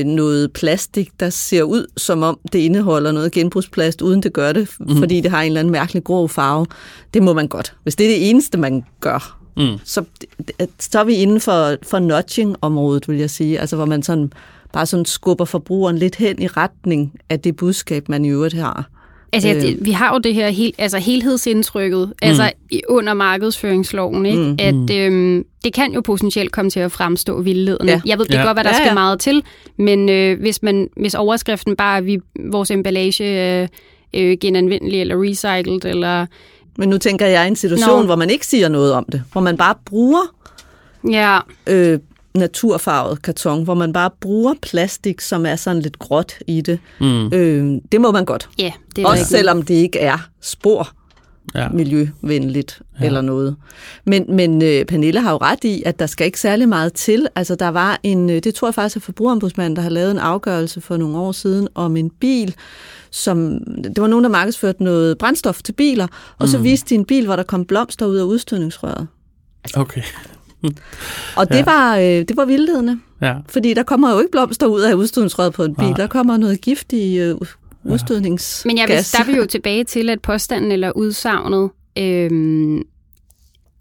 [0.05, 4.69] noget plastik, der ser ud, som om det indeholder noget genbrugsplast, uden det gør det,
[4.79, 4.97] mm.
[4.97, 6.65] fordi det har en eller anden mærkelig grå farve.
[7.13, 7.75] Det må man godt.
[7.83, 9.77] Hvis det er det eneste, man gør, mm.
[9.83, 10.03] så,
[10.79, 13.59] så er vi inden for, for nudging-området, vil jeg sige.
[13.59, 14.31] Altså, hvor man sådan
[14.73, 18.89] bare sådan skubber forbrugeren lidt hen i retning af det budskab, man i øvrigt har.
[19.33, 19.61] Altså, øh.
[19.61, 22.13] det, vi har jo det her hel, altså helhedsindtrykket, mm.
[22.21, 22.51] altså
[22.89, 24.41] under markedsføringsloven, ikke?
[24.41, 24.57] Mm.
[24.59, 27.93] at øhm, det kan jo potentielt komme til at fremstå vildledende.
[27.93, 28.01] Ja.
[28.05, 28.43] Jeg ved, det ja.
[28.43, 28.83] godt, hvad der ja, ja.
[28.83, 29.43] skal meget til,
[29.77, 32.19] men øh, hvis, man, hvis overskriften bare er, at vi,
[32.51, 33.67] vores emballage øh,
[34.13, 36.25] øh, genanvendelig eller recycled, eller...
[36.77, 38.05] Men nu tænker jeg i en situation, Nå.
[38.05, 40.35] hvor man ikke siger noget om det, hvor man bare bruger
[41.11, 41.39] ja.
[41.67, 41.99] øh,
[42.35, 46.79] naturfarvet karton, hvor man bare bruger plastik, som er sådan lidt gråt i det.
[46.99, 47.33] Mm.
[47.33, 48.49] Øh, det må man godt.
[48.59, 50.89] Ja, det er Også ikke selvom det ikke er spor
[51.55, 51.69] ja.
[51.69, 53.05] miljøvenligt ja.
[53.05, 53.55] eller noget.
[54.05, 57.27] Men, men øh, Pernille har jo ret i, at der skal ikke særlig meget til.
[57.35, 60.17] Altså der var en, øh, det tror jeg faktisk er forbrugerombudsmanden, der har lavet en
[60.17, 62.55] afgørelse for nogle år siden om en bil,
[63.11, 66.47] som, det var nogen, der markedsførte noget brændstof til biler, og mm.
[66.47, 69.07] så viste de en bil, hvor der kom blomster ud af udstødningsrøret.
[69.75, 70.01] Okay.
[71.37, 71.63] Og det, ja.
[71.65, 72.99] var, øh, det var vildledende.
[73.21, 73.33] Ja.
[73.49, 75.87] Fordi der kommer jo ikke blomster ud af udstødningsrøret på en bil.
[75.87, 75.93] Ja.
[75.93, 77.35] Der kommer noget giftig øh,
[77.83, 78.65] udstødningsgas.
[78.65, 82.81] Men jeg vil, der er vi jo tilbage til, at påstanden eller udsagnet øh,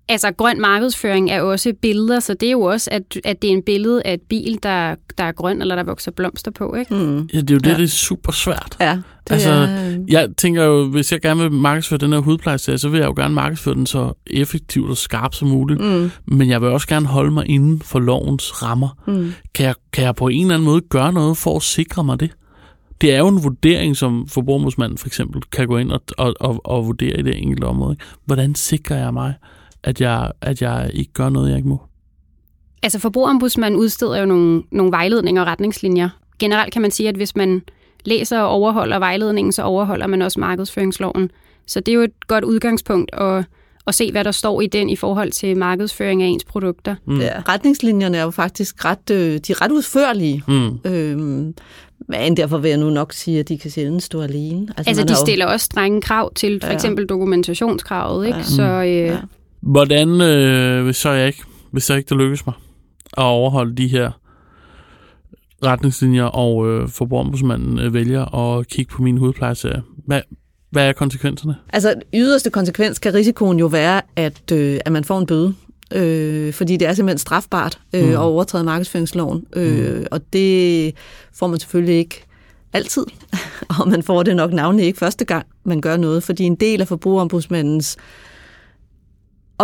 [0.09, 3.55] Altså, grøn markedsføring er også billeder, så det er jo også, at, at det er
[3.55, 6.95] en billede af et bil, der, der er grøn, eller der vokser blomster på, ikke?
[6.95, 7.29] Mm.
[7.35, 7.77] Ja, det er jo det, ja.
[7.77, 8.77] det er super svært.
[8.81, 10.05] Ja, det altså, er...
[10.09, 13.15] jeg tænker jo, hvis jeg gerne vil markedsføre den her hudplejeserie, så vil jeg jo
[13.17, 15.81] gerne markedsføre den så effektivt og skarpt som muligt.
[15.81, 16.11] Mm.
[16.27, 18.89] Men jeg vil også gerne holde mig inden for lovens rammer.
[19.07, 19.33] Mm.
[19.55, 22.21] Kan, jeg, kan jeg på en eller anden måde gøre noget for at sikre mig
[22.21, 22.31] det?
[23.01, 26.61] Det er jo en vurdering, som forbrugermusmanden for eksempel kan gå ind og, og, og,
[26.65, 27.97] og vurdere i det enkelte område.
[28.25, 29.35] Hvordan sikrer jeg mig,
[29.85, 31.81] at jeg, at jeg ikke gør noget, jeg ikke må.
[32.83, 36.09] Altså forbrugerombudsmanden udsteder jo nogle, nogle vejledninger og retningslinjer.
[36.39, 37.63] Generelt kan man sige, at hvis man
[38.05, 41.31] læser og overholder vejledningen, så overholder man også markedsføringsloven.
[41.67, 43.45] Så det er jo et godt udgangspunkt at,
[43.87, 46.95] at se, hvad der står i den i forhold til markedsføring af ens produkter.
[47.07, 47.21] Mm.
[47.21, 50.43] Ja, retningslinjerne er jo faktisk ret, øh, de er ret udførlige.
[50.49, 50.79] Mm.
[50.85, 51.55] Øhm,
[52.09, 54.69] men derfor vil jeg nu nok sige, at de kan sjældent stå alene.
[54.77, 55.53] Altså, altså de stiller jo...
[55.53, 58.27] også strenge krav til for eksempel dokumentationskravet.
[58.27, 58.39] Ikke?
[58.39, 58.45] Ja.
[58.45, 59.19] Så, øh, ja.
[59.67, 62.55] Hvordan, øh, hvis så jeg ikke, hvis så ikke det lykkes mig
[63.17, 64.11] at overholde de her
[65.65, 70.21] retningslinjer, og øh, forbrugerombudsmanden øh, vælger at kigge på min hudplejeserie, hvad,
[70.71, 71.57] hvad er konsekvenserne?
[71.73, 75.55] Altså, yderste konsekvens kan risikoen jo være, at, øh, at man får en bøde.
[75.93, 78.11] Øh, fordi det er simpelthen strafbart øh, mm.
[78.11, 79.47] at overtræde markedsføringsloven.
[79.57, 80.07] Øh, mm.
[80.11, 80.95] Og det
[81.35, 82.25] får man selvfølgelig ikke
[82.73, 83.05] altid.
[83.79, 86.23] og man får det nok navnlig ikke første gang, man gør noget.
[86.23, 87.97] Fordi en del af forbrugerombudsmandens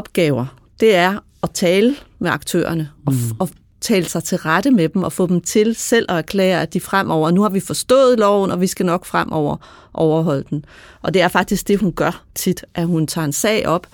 [0.01, 0.47] opgaver,
[0.81, 3.37] det er at tale med aktørerne og, mm.
[3.39, 3.49] og
[3.81, 6.81] tale sig til rette med dem og få dem til selv at erklære, at de
[6.81, 9.57] fremover, nu har vi forstået loven, og vi skal nok fremover
[9.95, 10.65] overholde den.
[11.03, 13.87] Og det er faktisk det, hun gør tit, at hun tager en sag op,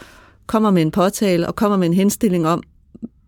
[0.47, 2.62] kommer med en påtale og kommer med en henstilling om,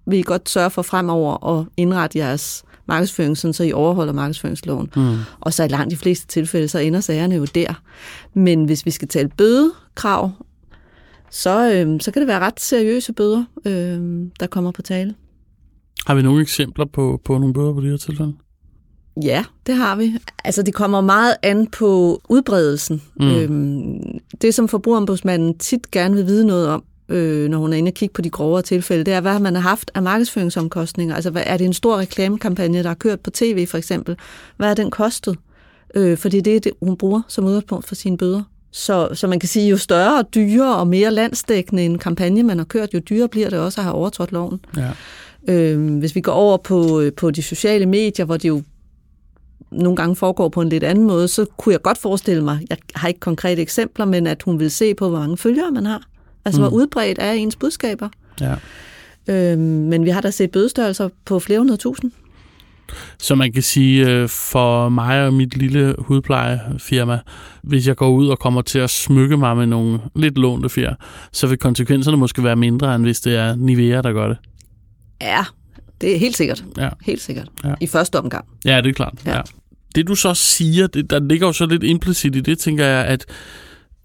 [0.07, 4.91] vil I godt sørge for fremover at indrette jeres markedsføring, sådan så I overholder markedsføringsloven.
[4.97, 5.17] Mm.
[5.41, 7.75] Og så i langt de fleste tilfælde, så ender sagerne jo der.
[8.35, 10.31] Men hvis vi skal tale bødekrav
[11.31, 15.15] så, øh, så kan det være ret seriøse bøder, øh, der kommer på tale.
[16.07, 18.35] Har vi nogle eksempler på, på nogle bøder på de her tilfælde?
[19.23, 20.19] Ja, det har vi.
[20.45, 23.03] Altså, det kommer meget an på udbredelsen.
[23.21, 23.31] Mm.
[23.31, 24.01] Øhm,
[24.43, 27.95] det, som forbrugerombudsmanden tit gerne vil vide noget om, øh, når hun er inde og
[27.95, 31.15] kigge på de grovere tilfælde, det er, hvad man har haft af markedsføringsomkostninger.
[31.15, 34.17] Altså, hvad, er det en stor reklamekampagne, der har kørt på tv, for eksempel?
[34.57, 35.37] Hvad er den kostet?
[35.95, 38.43] Øh, fordi det er det, hun bruger som udgangspunkt for sine bøder.
[38.79, 42.59] Så, så man kan sige, jo større og dyrere og mere landsdækkende en kampagne, man
[42.59, 44.61] har kørt, jo dyrere bliver det også at have overtrådt loven.
[44.77, 44.91] Ja.
[45.49, 48.63] Øhm, hvis vi går over på, på de sociale medier, hvor det jo
[49.71, 52.79] nogle gange foregår på en lidt anden måde, så kunne jeg godt forestille mig, jeg
[52.95, 56.03] har ikke konkrete eksempler, men at hun vil se på, hvor mange følgere man har.
[56.45, 56.69] Altså, mm.
[56.69, 58.09] hvor udbredt er ens budskaber.
[58.41, 58.55] Ja.
[59.29, 62.11] Øhm, men vi har da set bødestørrelser på flere hundrede tusind.
[63.19, 67.19] Så man kan sige, øh, for mig og mit lille hudplejefirma,
[67.63, 70.95] hvis jeg går ud og kommer til at smykke mig med nogle lidt lånte fjer,
[71.33, 74.37] så vil konsekvenserne måske være mindre, end hvis det er Nivea, der gør det.
[75.21, 75.45] Ja,
[76.01, 76.65] det er helt sikkert.
[76.77, 76.89] Ja.
[77.03, 77.49] Helt sikkert.
[77.65, 77.75] Ja.
[77.81, 78.45] I første omgang.
[78.65, 79.15] Ja, det er klart.
[79.27, 79.37] Ja.
[79.37, 79.43] Ja.
[79.95, 83.05] Det du så siger, det, der ligger jo så lidt implicit i det, tænker jeg,
[83.05, 83.27] at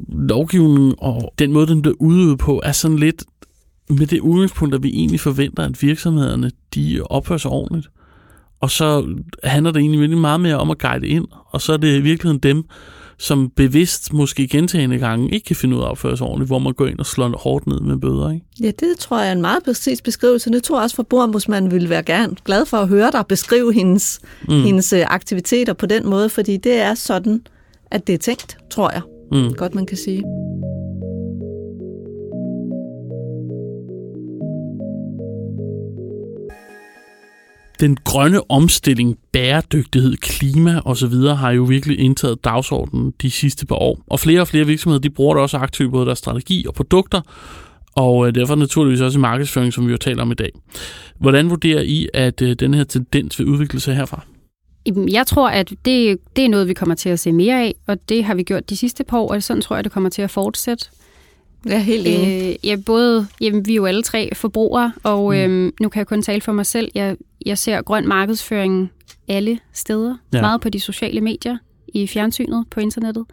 [0.10, 3.24] lovgivningen og den måde, den bliver udøvet på, er sådan lidt
[3.90, 7.88] med det udgangspunkt, at vi egentlig forventer, at virksomhederne de opfører sig ordentligt.
[8.64, 9.06] Og så
[9.44, 12.40] handler det egentlig meget mere om at guide ind, og så er det i virkeligheden
[12.40, 12.64] dem,
[13.18, 16.60] som bevidst, måske gentagende gange, ikke kan finde ud af at opføre sig ordentligt, hvor
[16.60, 18.32] man går ind og slår hårdt ned med bøder.
[18.32, 18.46] Ikke?
[18.62, 20.52] Ja, det tror jeg er en meget præcis beskrivelse.
[20.52, 24.20] Det tror jeg også, forbrugerombudsmanden ville være gerne glad for at høre dig beskrive hendes,
[24.48, 24.62] mm.
[24.62, 27.42] hendes øh, aktiviteter på den måde, fordi det er sådan,
[27.92, 29.02] at det er tænkt, tror jeg.
[29.32, 29.54] Mm.
[29.54, 30.24] Godt, man kan sige.
[37.84, 41.14] Den grønne omstilling, bæredygtighed, klima osv.
[41.14, 44.00] har jo virkelig indtaget dagsordenen de sidste par år.
[44.08, 47.22] Og flere og flere virksomheder de bruger det også aktivt både deres strategi og produkter,
[47.96, 50.50] og øh, derfor naturligvis også i markedsføring, som vi jo taler om i dag.
[51.20, 54.26] Hvordan vurderer I, at øh, den her tendens vil udvikle sig herfra?
[55.12, 58.10] Jeg tror, at det, det er noget, vi kommer til at se mere af, og
[58.10, 60.22] det har vi gjort de sidste par år, og sådan tror jeg, det kommer til
[60.22, 60.86] at fortsætte.
[61.66, 62.50] Ja, helt enig.
[62.50, 65.38] Øh, ja, både, jamen, vi er jo alle tre forbrugere, og mm.
[65.38, 66.92] øhm, nu kan jeg kun tale for mig selv.
[66.96, 68.92] Jeg, jeg ser grøn markedsføring
[69.28, 70.18] alle steder.
[70.34, 70.42] Ja.
[70.42, 73.26] Meget på de sociale medier, i fjernsynet, på internettet,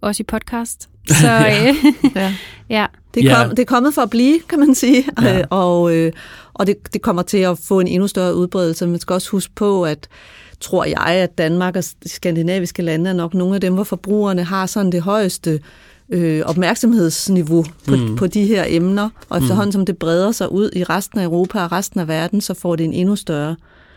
[0.00, 0.88] også i podcast.
[1.20, 1.68] Så ja.
[1.68, 1.74] Øh,
[2.14, 2.34] ja.
[2.76, 2.86] ja.
[3.14, 5.42] Det, er kom, det er kommet for at blive, kan man sige, ja.
[5.50, 6.12] og, øh,
[6.54, 8.86] og det, det kommer til at få en endnu større udbredelse.
[8.86, 10.08] Man skal også huske på, at
[10.60, 14.44] tror jeg, at Danmark og de skandinaviske lande er nok nogle af dem, hvor forbrugerne
[14.44, 15.60] har sådan det højeste
[16.10, 18.16] øh, opmærksomhedsniveau på, mm.
[18.16, 19.72] på de her emner, og efterhånden mm.
[19.72, 22.76] som det breder sig ud i resten af Europa og resten af verden, så får
[22.76, 23.56] det en endnu større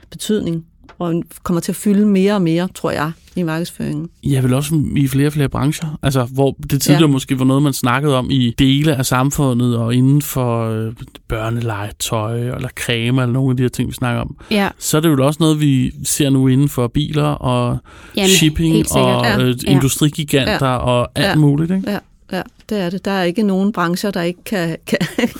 [0.09, 0.65] betydning
[0.97, 4.09] og kommer til at fylde mere og mere, tror jeg, i markedsføringen.
[4.23, 5.99] Ja, vel også i flere og flere brancher.
[6.03, 7.13] Altså, hvor det tidligere ja.
[7.13, 10.93] måske var noget, man snakkede om i dele af samfundet og inden for øh,
[11.27, 14.35] børnelegetøj eller creme eller nogle af de her ting, vi snakker om.
[14.51, 14.69] Ja.
[14.77, 17.77] Så er det jo også noget, vi ser nu inden for biler og
[18.15, 19.41] Jamen, shipping og ja.
[19.41, 20.75] øh, industrigiganter ja.
[20.75, 21.35] og alt ja.
[21.35, 21.71] muligt.
[21.71, 21.91] Ikke?
[21.91, 21.99] Ja.
[22.31, 23.05] Ja, det er det.
[23.05, 24.99] Der er ikke nogen brancher, der ikke kan, kan,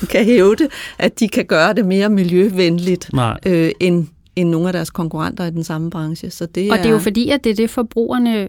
[0.10, 3.10] kan hæve det, at de kan gøre det mere miljøvenligt
[3.46, 4.08] øh, end
[4.40, 6.30] end nogle af deres konkurrenter i den samme branche.
[6.30, 6.82] Så det og er...
[6.82, 8.48] det er jo fordi, at det er det, forbrugerne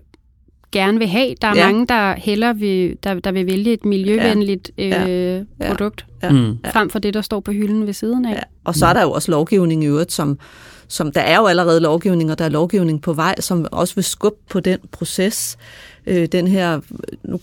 [0.72, 1.35] gerne vil have.
[1.42, 1.66] Der er ja.
[1.66, 5.09] mange, der heller vil, der, der vil vælge et miljøvenligt ja.
[5.09, 5.68] Øh, ja.
[5.68, 6.31] produkt, ja.
[6.31, 6.59] Mm.
[6.72, 8.35] frem for det, der står på hylden ved siden af.
[8.35, 8.40] Ja.
[8.64, 10.38] Og så er der jo også lovgivning i øvrigt, som,
[10.88, 14.05] som der er jo allerede lovgivning, og der er lovgivning på vej, som også vil
[14.05, 15.59] skubbe på den proces.
[16.07, 16.81] Øh, den her,
[17.24, 17.40] nu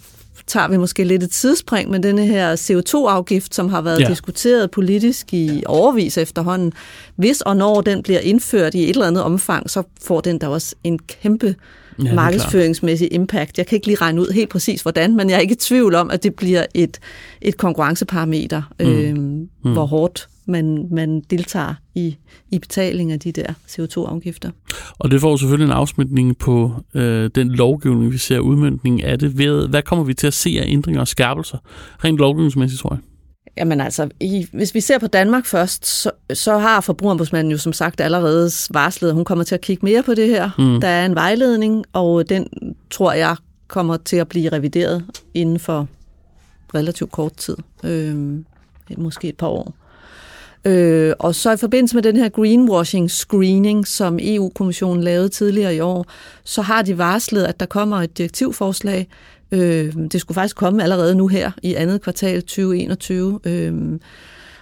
[0.48, 4.08] tager vi måske lidt et tidsspring, men denne her CO2-afgift, som har været ja.
[4.10, 6.74] diskuteret politisk i overvis efterhånden,
[7.16, 10.48] hvis og når den bliver indført i et eller andet omfang, så får den da
[10.48, 11.56] også en kæmpe
[12.04, 13.58] ja, markedsføringsmæssig impact.
[13.58, 15.96] Jeg kan ikke lige regne ud helt præcis hvordan, men jeg er ikke i tvivl
[15.96, 17.00] om, at det bliver et,
[17.42, 18.86] et konkurrenceparameter, mm.
[18.86, 19.74] øh, mm.
[19.74, 22.18] hvor hårdt man, man deltager i,
[22.52, 24.50] i betaling af de der CO2-afgifter.
[25.00, 29.38] Og det får selvfølgelig en afsmitning på øh, den lovgivning, vi ser udmyndning af det.
[29.38, 31.58] Ved, hvad kommer vi til at se af ændringer og skærpelser?
[32.04, 33.00] Rent lovgivningsmæssigt, tror jeg.
[33.58, 37.74] Jamen altså, i, hvis vi ser på Danmark først, så, så har forbrugerombudsmanden jo som
[37.74, 40.50] sagt allerede varslet, at hun kommer til at kigge mere på det her.
[40.58, 40.82] Mm.
[40.82, 42.48] Der er en vejledning, og den
[42.92, 43.36] tror jeg
[43.68, 45.88] kommer til at blive revideret inden for
[46.76, 47.58] relativt kort tid.
[47.84, 48.40] Øh,
[48.98, 49.74] måske et par år.
[50.66, 55.80] Øh, og så i forbindelse med den her greenwashing screening, som EU-kommissionen lavede tidligere i
[55.80, 56.06] år,
[56.44, 59.08] så har de varslet, at der kommer et direktivforslag.
[59.52, 63.40] Øh, det skulle faktisk komme allerede nu her i andet kvartal 2021.
[63.46, 63.74] Øh,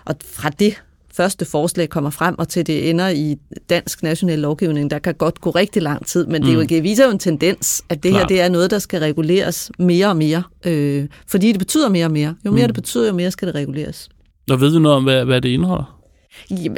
[0.05, 0.81] og fra det
[1.13, 3.35] første forslag kommer frem, og til det ender i
[3.69, 6.45] dansk national lovgivning, der kan godt gå rigtig lang tid, men mm.
[6.45, 6.67] det, er jo, mm.
[6.67, 8.19] det viser jo en tendens, at det Klar.
[8.19, 12.05] her det er noget, der skal reguleres mere og mere, øh, fordi det betyder mere
[12.05, 12.35] og mere.
[12.45, 12.67] Jo mere mm.
[12.67, 14.09] det betyder, jo mere skal det reguleres.
[14.51, 15.94] Og ved du noget om, hvad, hvad det indeholder?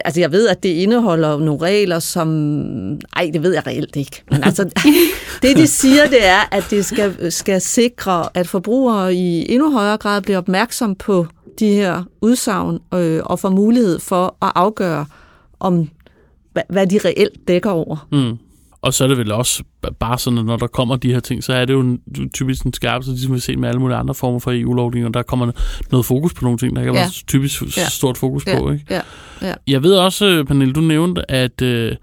[0.06, 3.00] Altså, jeg ved, at det indeholder nogle regler, som...
[3.16, 4.24] Ej, det ved jeg reelt ikke.
[4.32, 4.64] Men altså,
[5.42, 9.98] det de siger, det er, at det skal, skal sikre, at forbrugere i endnu højere
[9.98, 11.28] grad bliver opmærksom på
[11.60, 15.06] de her udsagn øh, og får mulighed for at afgøre,
[15.60, 15.90] om
[16.54, 18.08] hvad, hvad de reelt dækker over.
[18.12, 18.38] Mm.
[18.88, 19.64] Og så er det vel også
[20.00, 22.02] bare sådan, at når der kommer de her ting, så er det jo en,
[22.34, 25.22] typisk en skærpelse, ligesom vi ser med alle mulige andre former for EU-lovgivning, og der
[25.22, 25.52] kommer
[25.92, 27.00] noget fokus på nogle ting, der kan ja.
[27.00, 27.90] være typisk ja.
[27.90, 28.60] stort fokus ja.
[28.60, 28.72] på.
[28.72, 28.86] Ikke?
[28.90, 29.02] Ja.
[29.42, 29.54] Ja.
[29.68, 31.96] Jeg ved også, Pernille, du nævnte, at øh,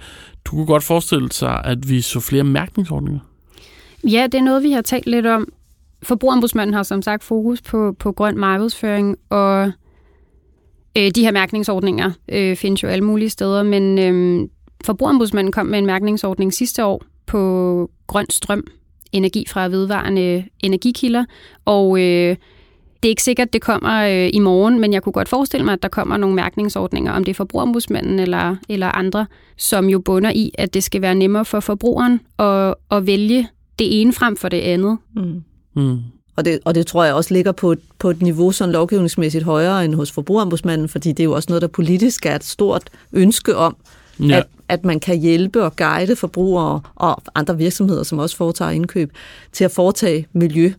[0.45, 3.21] du kunne godt forestille sig, at vi så flere mærkningsordninger.
[4.11, 5.49] Ja, det er noget, vi har talt lidt om.
[6.03, 9.73] Forbrugerombudsmanden har som sagt fokus på, på grøn markedsføring, og
[10.99, 14.49] øh, de her mærkningsordninger øh, findes jo alle mulige steder, men øh,
[14.85, 18.67] Forbrugerombudsmanden kom med en mærkningsordning sidste år på grøn strøm,
[19.13, 21.25] energi fra vedvarende energikilder,
[21.65, 22.37] og øh,
[23.05, 25.73] det er ikke sikkert, det kommer øh, i morgen, men jeg kunne godt forestille mig,
[25.73, 30.31] at der kommer nogle mærkningsordninger, om det er forbrugerombudsmanden eller, eller andre, som jo bunder
[30.31, 34.49] i, at det skal være nemmere for forbrugeren at, at vælge det ene frem for
[34.49, 34.99] det andet.
[35.17, 35.43] Mm.
[35.77, 35.99] Mm.
[36.37, 39.45] Og det, og det tror jeg også ligger på et, på et niveau sådan lovgivningsmæssigt
[39.45, 42.91] højere end hos forbrugerombudsmanden, fordi det er jo også noget, der politisk er et stort
[43.13, 43.77] ønske om,
[44.21, 44.37] ja.
[44.37, 49.13] at, at man kan hjælpe og guide forbrugere og andre virksomheder, som også foretager indkøb,
[49.53, 50.73] til at foretage miljø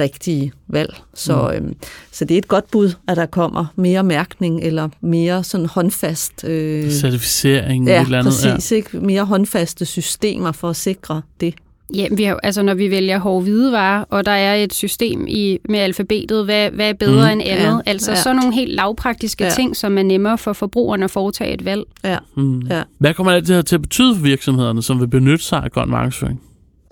[0.00, 0.94] rigtige valg.
[1.14, 1.66] Så, mm.
[1.66, 1.74] øhm,
[2.12, 6.44] så det er et godt bud, at der kommer mere mærkning eller mere sådan håndfast...
[6.44, 8.32] Øh, Certificering ja, eller andet.
[8.32, 9.00] Præcis, ja, præcis.
[9.02, 11.54] Mere håndfaste systemer for at sikre det.
[11.94, 15.58] Ja, vi har, altså når vi vælger hårde hvidevarer, og der er et system i
[15.68, 17.40] med alfabetet, hvad, hvad er bedre mm.
[17.40, 17.82] end andet?
[17.86, 18.22] Ja, altså ja.
[18.22, 19.50] sådan nogle helt lavpraktiske ja.
[19.50, 21.84] ting, som er nemmere for forbrugerne at foretage et valg.
[22.04, 22.18] Ja.
[22.36, 22.60] Mm.
[22.60, 22.82] ja.
[22.98, 25.72] Hvad kommer alt det her til at betyde for virksomhederne, som vil benytte sig af
[25.72, 26.40] grøn markedsføring?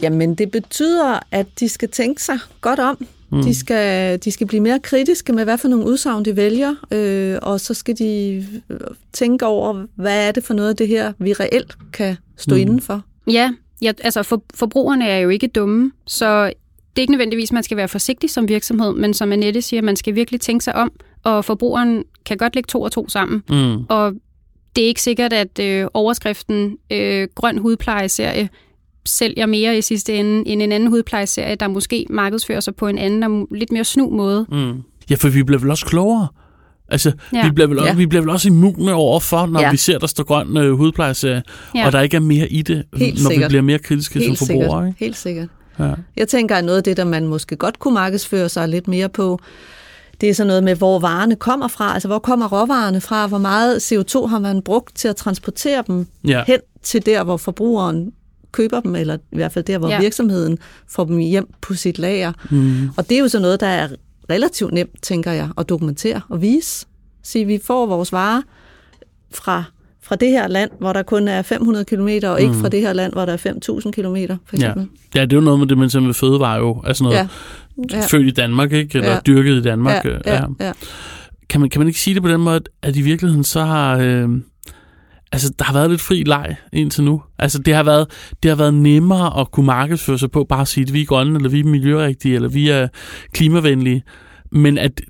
[0.03, 3.07] Jamen, det betyder, at de skal tænke sig godt om.
[3.33, 3.43] Mm.
[3.43, 7.39] De, skal, de skal blive mere kritiske med, hvad for nogle udsagn de vælger, øh,
[7.43, 8.45] og så skal de
[9.13, 12.61] tænke over, hvad er det for noget af det her, vi reelt kan stå mm.
[12.61, 13.03] indenfor.
[13.27, 13.53] Ja,
[13.83, 17.63] ja altså for, forbrugerne er jo ikke dumme, så det er ikke nødvendigvis, at man
[17.63, 20.93] skal være forsigtig som virksomhed, men som Annette siger, man skal virkelig tænke sig om,
[21.23, 23.43] og forbrugeren kan godt lægge to og to sammen.
[23.49, 23.85] Mm.
[23.89, 24.13] Og
[24.77, 28.49] det er ikke sikkert, at øh, overskriften øh, grøn hudplejeserie
[29.07, 32.99] sælger mere i sidste ende end en anden hudplejeserie, der måske markedsfører sig på en
[32.99, 34.47] anden og lidt mere snu måde.
[34.51, 34.83] Mm.
[35.11, 36.29] Ja, for vi bliver vel også klogere.
[36.93, 37.45] Altså, ja.
[37.45, 37.97] vi, bliver vel også, ja.
[37.97, 39.71] vi bliver vel også immune overfor, når ja.
[39.71, 41.43] vi ser, der står grøn øh, hudplejeserie,
[41.75, 41.87] ja.
[41.87, 43.49] og der ikke er mere i det, Helt når sikkert.
[43.49, 44.69] vi bliver mere kritiske Helt som forbrugere.
[44.69, 44.87] Sikkert.
[44.89, 45.05] Ikke?
[45.05, 45.49] Helt sikkert.
[45.79, 45.93] Ja.
[46.17, 49.09] Jeg tænker, at noget af det, der man måske godt kunne markedsføre sig lidt mere
[49.09, 49.41] på,
[50.21, 51.95] det er sådan noget med, hvor varerne kommer fra.
[51.95, 53.27] Altså, hvor kommer råvarerne fra?
[53.27, 56.45] Hvor meget CO2 har man brugt til at transportere dem ja.
[56.47, 58.13] hen til der, hvor forbrugeren
[58.53, 60.01] køber dem, eller i hvert fald der, hvor ja.
[60.01, 62.33] virksomheden får dem hjem på sit lager.
[62.51, 62.91] Mm.
[62.97, 63.89] Og det er jo så noget, der er
[64.31, 66.87] relativt nemt, tænker jeg, at dokumentere og vise.
[67.23, 68.43] Sige, vi får vores varer
[69.35, 69.65] fra,
[70.03, 72.61] fra det her land, hvor der kun er 500 km, og ikke mm.
[72.61, 74.89] fra det her land, hvor der er 5.000 km, for eksempel.
[75.15, 75.21] Ja.
[75.21, 76.83] ja, det er jo noget med det, man siger med fødevare jo.
[76.87, 77.29] Altså noget ja.
[77.93, 78.07] Ja.
[78.07, 78.99] født i Danmark, ikke?
[78.99, 79.19] Eller ja.
[79.27, 80.05] dyrket i Danmark.
[80.05, 80.47] Ja, ja, ja.
[80.61, 80.73] ja.
[81.49, 83.99] Kan, man, kan man ikke sige det på den måde, at i virkeligheden så har...
[83.99, 84.29] Øh,
[85.33, 87.23] altså, der har været lidt fri leg indtil nu.
[87.39, 88.07] Altså, det har været,
[88.43, 91.07] det har været nemmere at kunne markedsføre sig på, bare at sige, at vi er
[91.07, 92.89] grønne, eller vi er miljørigtige, eller vi er
[93.33, 94.03] klimavenlige,
[94.51, 95.01] men at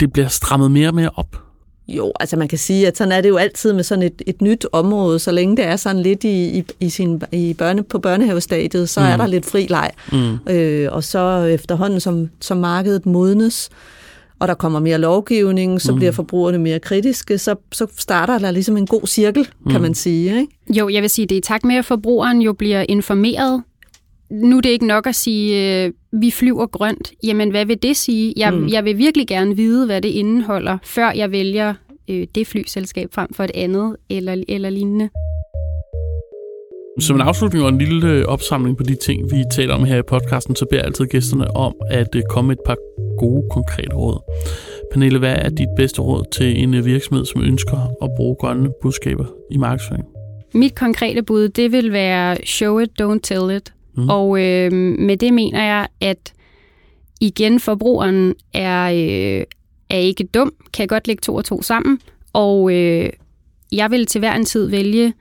[0.00, 1.42] det bliver strammet mere og mere op.
[1.88, 4.42] Jo, altså man kan sige, at sådan er det jo altid med sådan et, et
[4.42, 7.98] nyt område, så længe det er sådan lidt i, i, i, sin, i børne, på
[7.98, 9.06] børnehavestadiet, så mm.
[9.06, 9.90] er der lidt fri leg.
[10.12, 10.38] Mm.
[10.52, 13.97] Øh, og så efterhånden, som, som markedet modnes, øh,
[14.40, 15.98] og der kommer mere lovgivning, så mm.
[15.98, 19.82] bliver forbrugerne mere kritiske, så, så starter der ligesom en god cirkel, kan mm.
[19.82, 20.40] man sige.
[20.40, 20.78] Ikke?
[20.78, 23.62] Jo, jeg vil sige, det er i takt med, at forbrugeren jo bliver informeret.
[24.30, 27.12] Nu er det ikke nok at sige, øh, vi flyver grønt.
[27.22, 28.34] Jamen, hvad vil det sige?
[28.36, 28.68] Jeg, mm.
[28.68, 31.74] jeg vil virkelig gerne vide, hvad det indeholder, før jeg vælger
[32.10, 35.08] øh, det flyselskab frem for et andet eller, eller lignende.
[37.00, 39.96] Som en afslutning og en lille øh, opsamling på de ting, vi taler om her
[39.96, 42.76] i podcasten, så beder jeg altid gæsterne om at øh, komme et par
[43.18, 44.18] gode, konkrete råd.
[44.92, 48.70] Pernille, hvad er dit bedste råd til en øh, virksomhed, som ønsker at bruge grønne
[48.82, 50.04] budskaber i markedsføring?
[50.54, 53.72] Mit konkrete bud, det vil være show it, don't tell it.
[53.96, 54.08] Mm.
[54.08, 56.32] Og øh, med det mener jeg, at
[57.20, 59.44] igen, forbrugeren er, øh,
[59.90, 62.00] er ikke dum, kan godt lægge to og to sammen,
[62.32, 63.10] og øh,
[63.72, 65.12] jeg vil til hver en tid vælge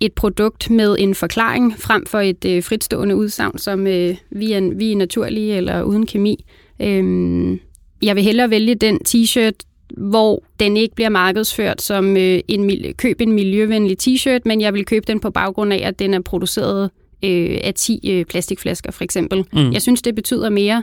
[0.00, 4.74] et produkt med en forklaring, frem for et øh, fritstående udsagn, som øh, vi, er,
[4.74, 6.44] vi er naturlige eller uden kemi.
[6.80, 7.60] Øhm,
[8.02, 9.54] jeg vil hellere vælge den t-shirt,
[9.96, 14.84] hvor den ikke bliver markedsført som øh, en køb en miljøvenlig t-shirt, men jeg vil
[14.84, 16.90] købe den på baggrund af, at den er produceret
[17.24, 19.44] øh, af 10 øh, plastikflasker for eksempel.
[19.52, 19.72] Mm.
[19.72, 20.82] Jeg synes, det betyder mere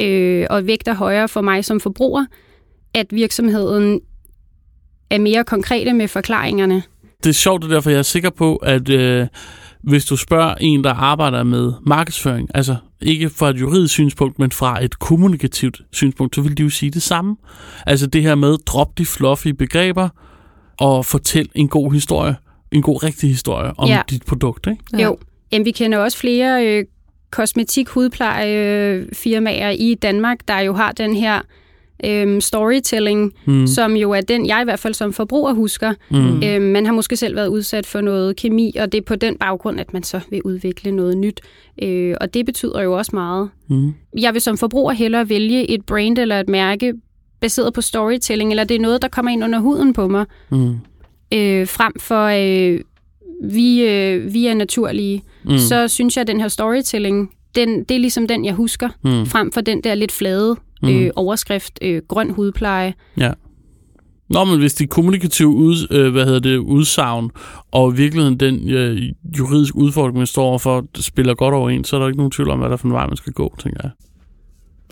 [0.00, 2.24] øh, og vægter højere for mig som forbruger,
[2.94, 4.00] at virksomheden
[5.10, 6.82] er mere konkrete med forklaringerne
[7.24, 9.26] det er sjovt, det derfor jeg er sikker på, at øh,
[9.82, 14.52] hvis du spørger en, der arbejder med markedsføring, altså ikke fra et juridisk synspunkt, men
[14.52, 17.36] fra et kommunikativt synspunkt, så vil de jo sige det samme.
[17.86, 20.08] Altså det her med, drop de fluffy begreber
[20.80, 22.36] og fortæl en god historie,
[22.72, 24.02] en god rigtig historie om ja.
[24.10, 24.82] dit produkt, ikke?
[24.92, 25.04] Ja.
[25.04, 25.18] Jo,
[25.52, 26.84] Jamen, vi kender også flere øh,
[27.30, 31.40] kosmetik-hudplejefirmaer i Danmark, der jo har den her
[32.04, 33.66] øhm, storytelling, mm.
[33.66, 35.94] som jo er den, jeg i hvert fald som forbruger husker.
[36.10, 36.42] Mm.
[36.42, 39.36] Øhm, man har måske selv været udsat for noget kemi, og det er på den
[39.36, 41.40] baggrund, at man så vil udvikle noget nyt.
[41.82, 43.50] Øh, og det betyder jo også meget.
[43.68, 43.94] Mm.
[44.18, 46.94] Jeg vil som forbruger hellere vælge et brand eller et mærke
[47.40, 50.70] baseret på storytelling, eller det er noget, der kommer ind under huden på mig, mm.
[51.34, 52.80] øh, frem for øh,
[53.42, 55.22] vi, øh, vi er naturlige.
[55.44, 55.58] Mm.
[55.58, 59.26] Så synes jeg, at den her storytelling, den, det er ligesom den, jeg husker, mm.
[59.26, 60.88] frem for den der lidt flade mm.
[60.88, 62.94] øh, overskrift, øh, grøn hudpleje.
[63.16, 63.32] Ja.
[64.30, 67.30] Nå, men hvis de kommunikative ud, øh, hvad hedder det, udsagn,
[67.70, 69.02] og i virkeligheden den øh,
[69.38, 72.58] juridiske udfordring, man står overfor, spiller godt overens, så er der ikke nogen tvivl om,
[72.58, 73.90] hvad der er for en vej, man skal gå, tænker jeg.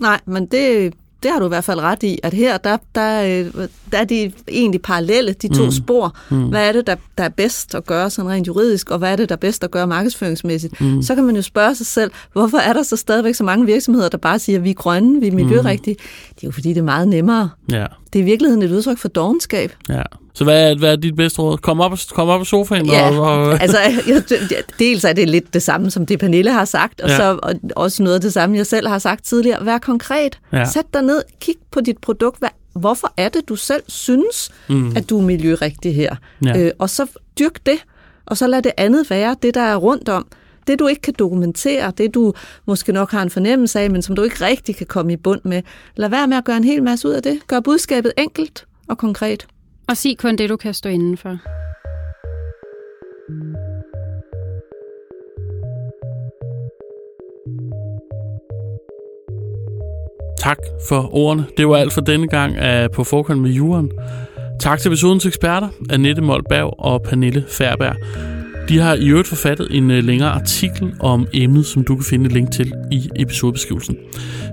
[0.01, 0.95] Nej, men det,
[1.27, 4.05] det har du i hvert fald ret i, at her, der, der, øh, der er
[4.05, 5.71] de egentlig parallelle, de to mm.
[5.71, 6.17] spor.
[6.31, 6.49] Mm.
[6.49, 9.17] Hvad er det, der, der er bedst at gøre sådan rent juridisk, og hvad er
[9.17, 10.81] det, der er bedst at gøre markedsføringsmæssigt?
[10.81, 11.03] Mm.
[11.03, 14.09] Så kan man jo spørge sig selv, hvorfor er der så stadigvæk så mange virksomheder,
[14.09, 15.95] der bare siger, at vi er grønne, vi er miljørigtige?
[15.95, 16.31] Mm.
[16.35, 17.51] Det er jo fordi, det er meget nemmere.
[17.73, 17.87] Ja.
[18.13, 19.73] Det er i virkeligheden et udtryk for dogenskab.
[19.89, 20.03] Ja.
[20.37, 21.57] Så hvad er, hvad er dit bedste råd?
[21.57, 22.87] Kom op, kom op af sofaen.
[22.87, 23.63] Ja, og, og...
[23.63, 27.17] altså, jeg, dels er det lidt det samme, som det Pernille har sagt, og ja.
[27.17, 29.67] så og også noget af det samme, jeg selv har sagt tidligere.
[29.67, 30.39] Vær konkret.
[30.53, 30.65] Ja.
[30.65, 32.39] Sæt dig ned, kig på dit produkt.
[32.39, 34.97] Hvad, hvorfor er det, du selv synes, mm.
[34.97, 36.17] at du er miljørigtig her?
[36.45, 36.59] Ja.
[36.59, 37.07] Øh, og så
[37.39, 37.79] dyrk det,
[38.27, 40.27] og så lad det andet være, det der er rundt om.
[40.67, 42.33] Det, du ikke kan dokumentere, det du
[42.67, 45.41] måske nok har en fornemmelse af, men som du ikke rigtig kan komme i bund
[45.45, 45.63] med.
[45.97, 47.39] Lad være med at gøre en hel masse ud af det.
[47.47, 49.47] Gør budskabet enkelt og konkret.
[49.89, 51.39] Og sig kun det, du kan stå indenfor.
[60.39, 60.59] Tak
[60.89, 61.47] for ordene.
[61.57, 63.91] Det var alt for denne gang af På Forkant med Juren.
[64.61, 67.97] Tak til episodens eksperter, Annette Molberg og Pernille Færberg.
[68.69, 72.27] De har i øvrigt forfattet en øh, længere artikel om emnet, som du kan finde
[72.27, 73.97] et link til i episodebeskrivelsen.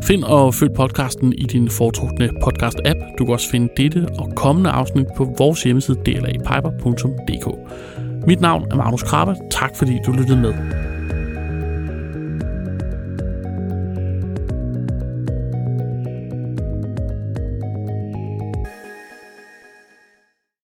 [0.04, 3.16] Find og følg podcasten i din foretrukne podcast-app.
[3.18, 7.48] Du kan også finde dette og kommende afsnit på vores hjemmeside dlapiper.dk.
[8.28, 9.36] Mit navn er Magnus Krabbe.
[9.52, 10.54] Tak fordi du lyttede med.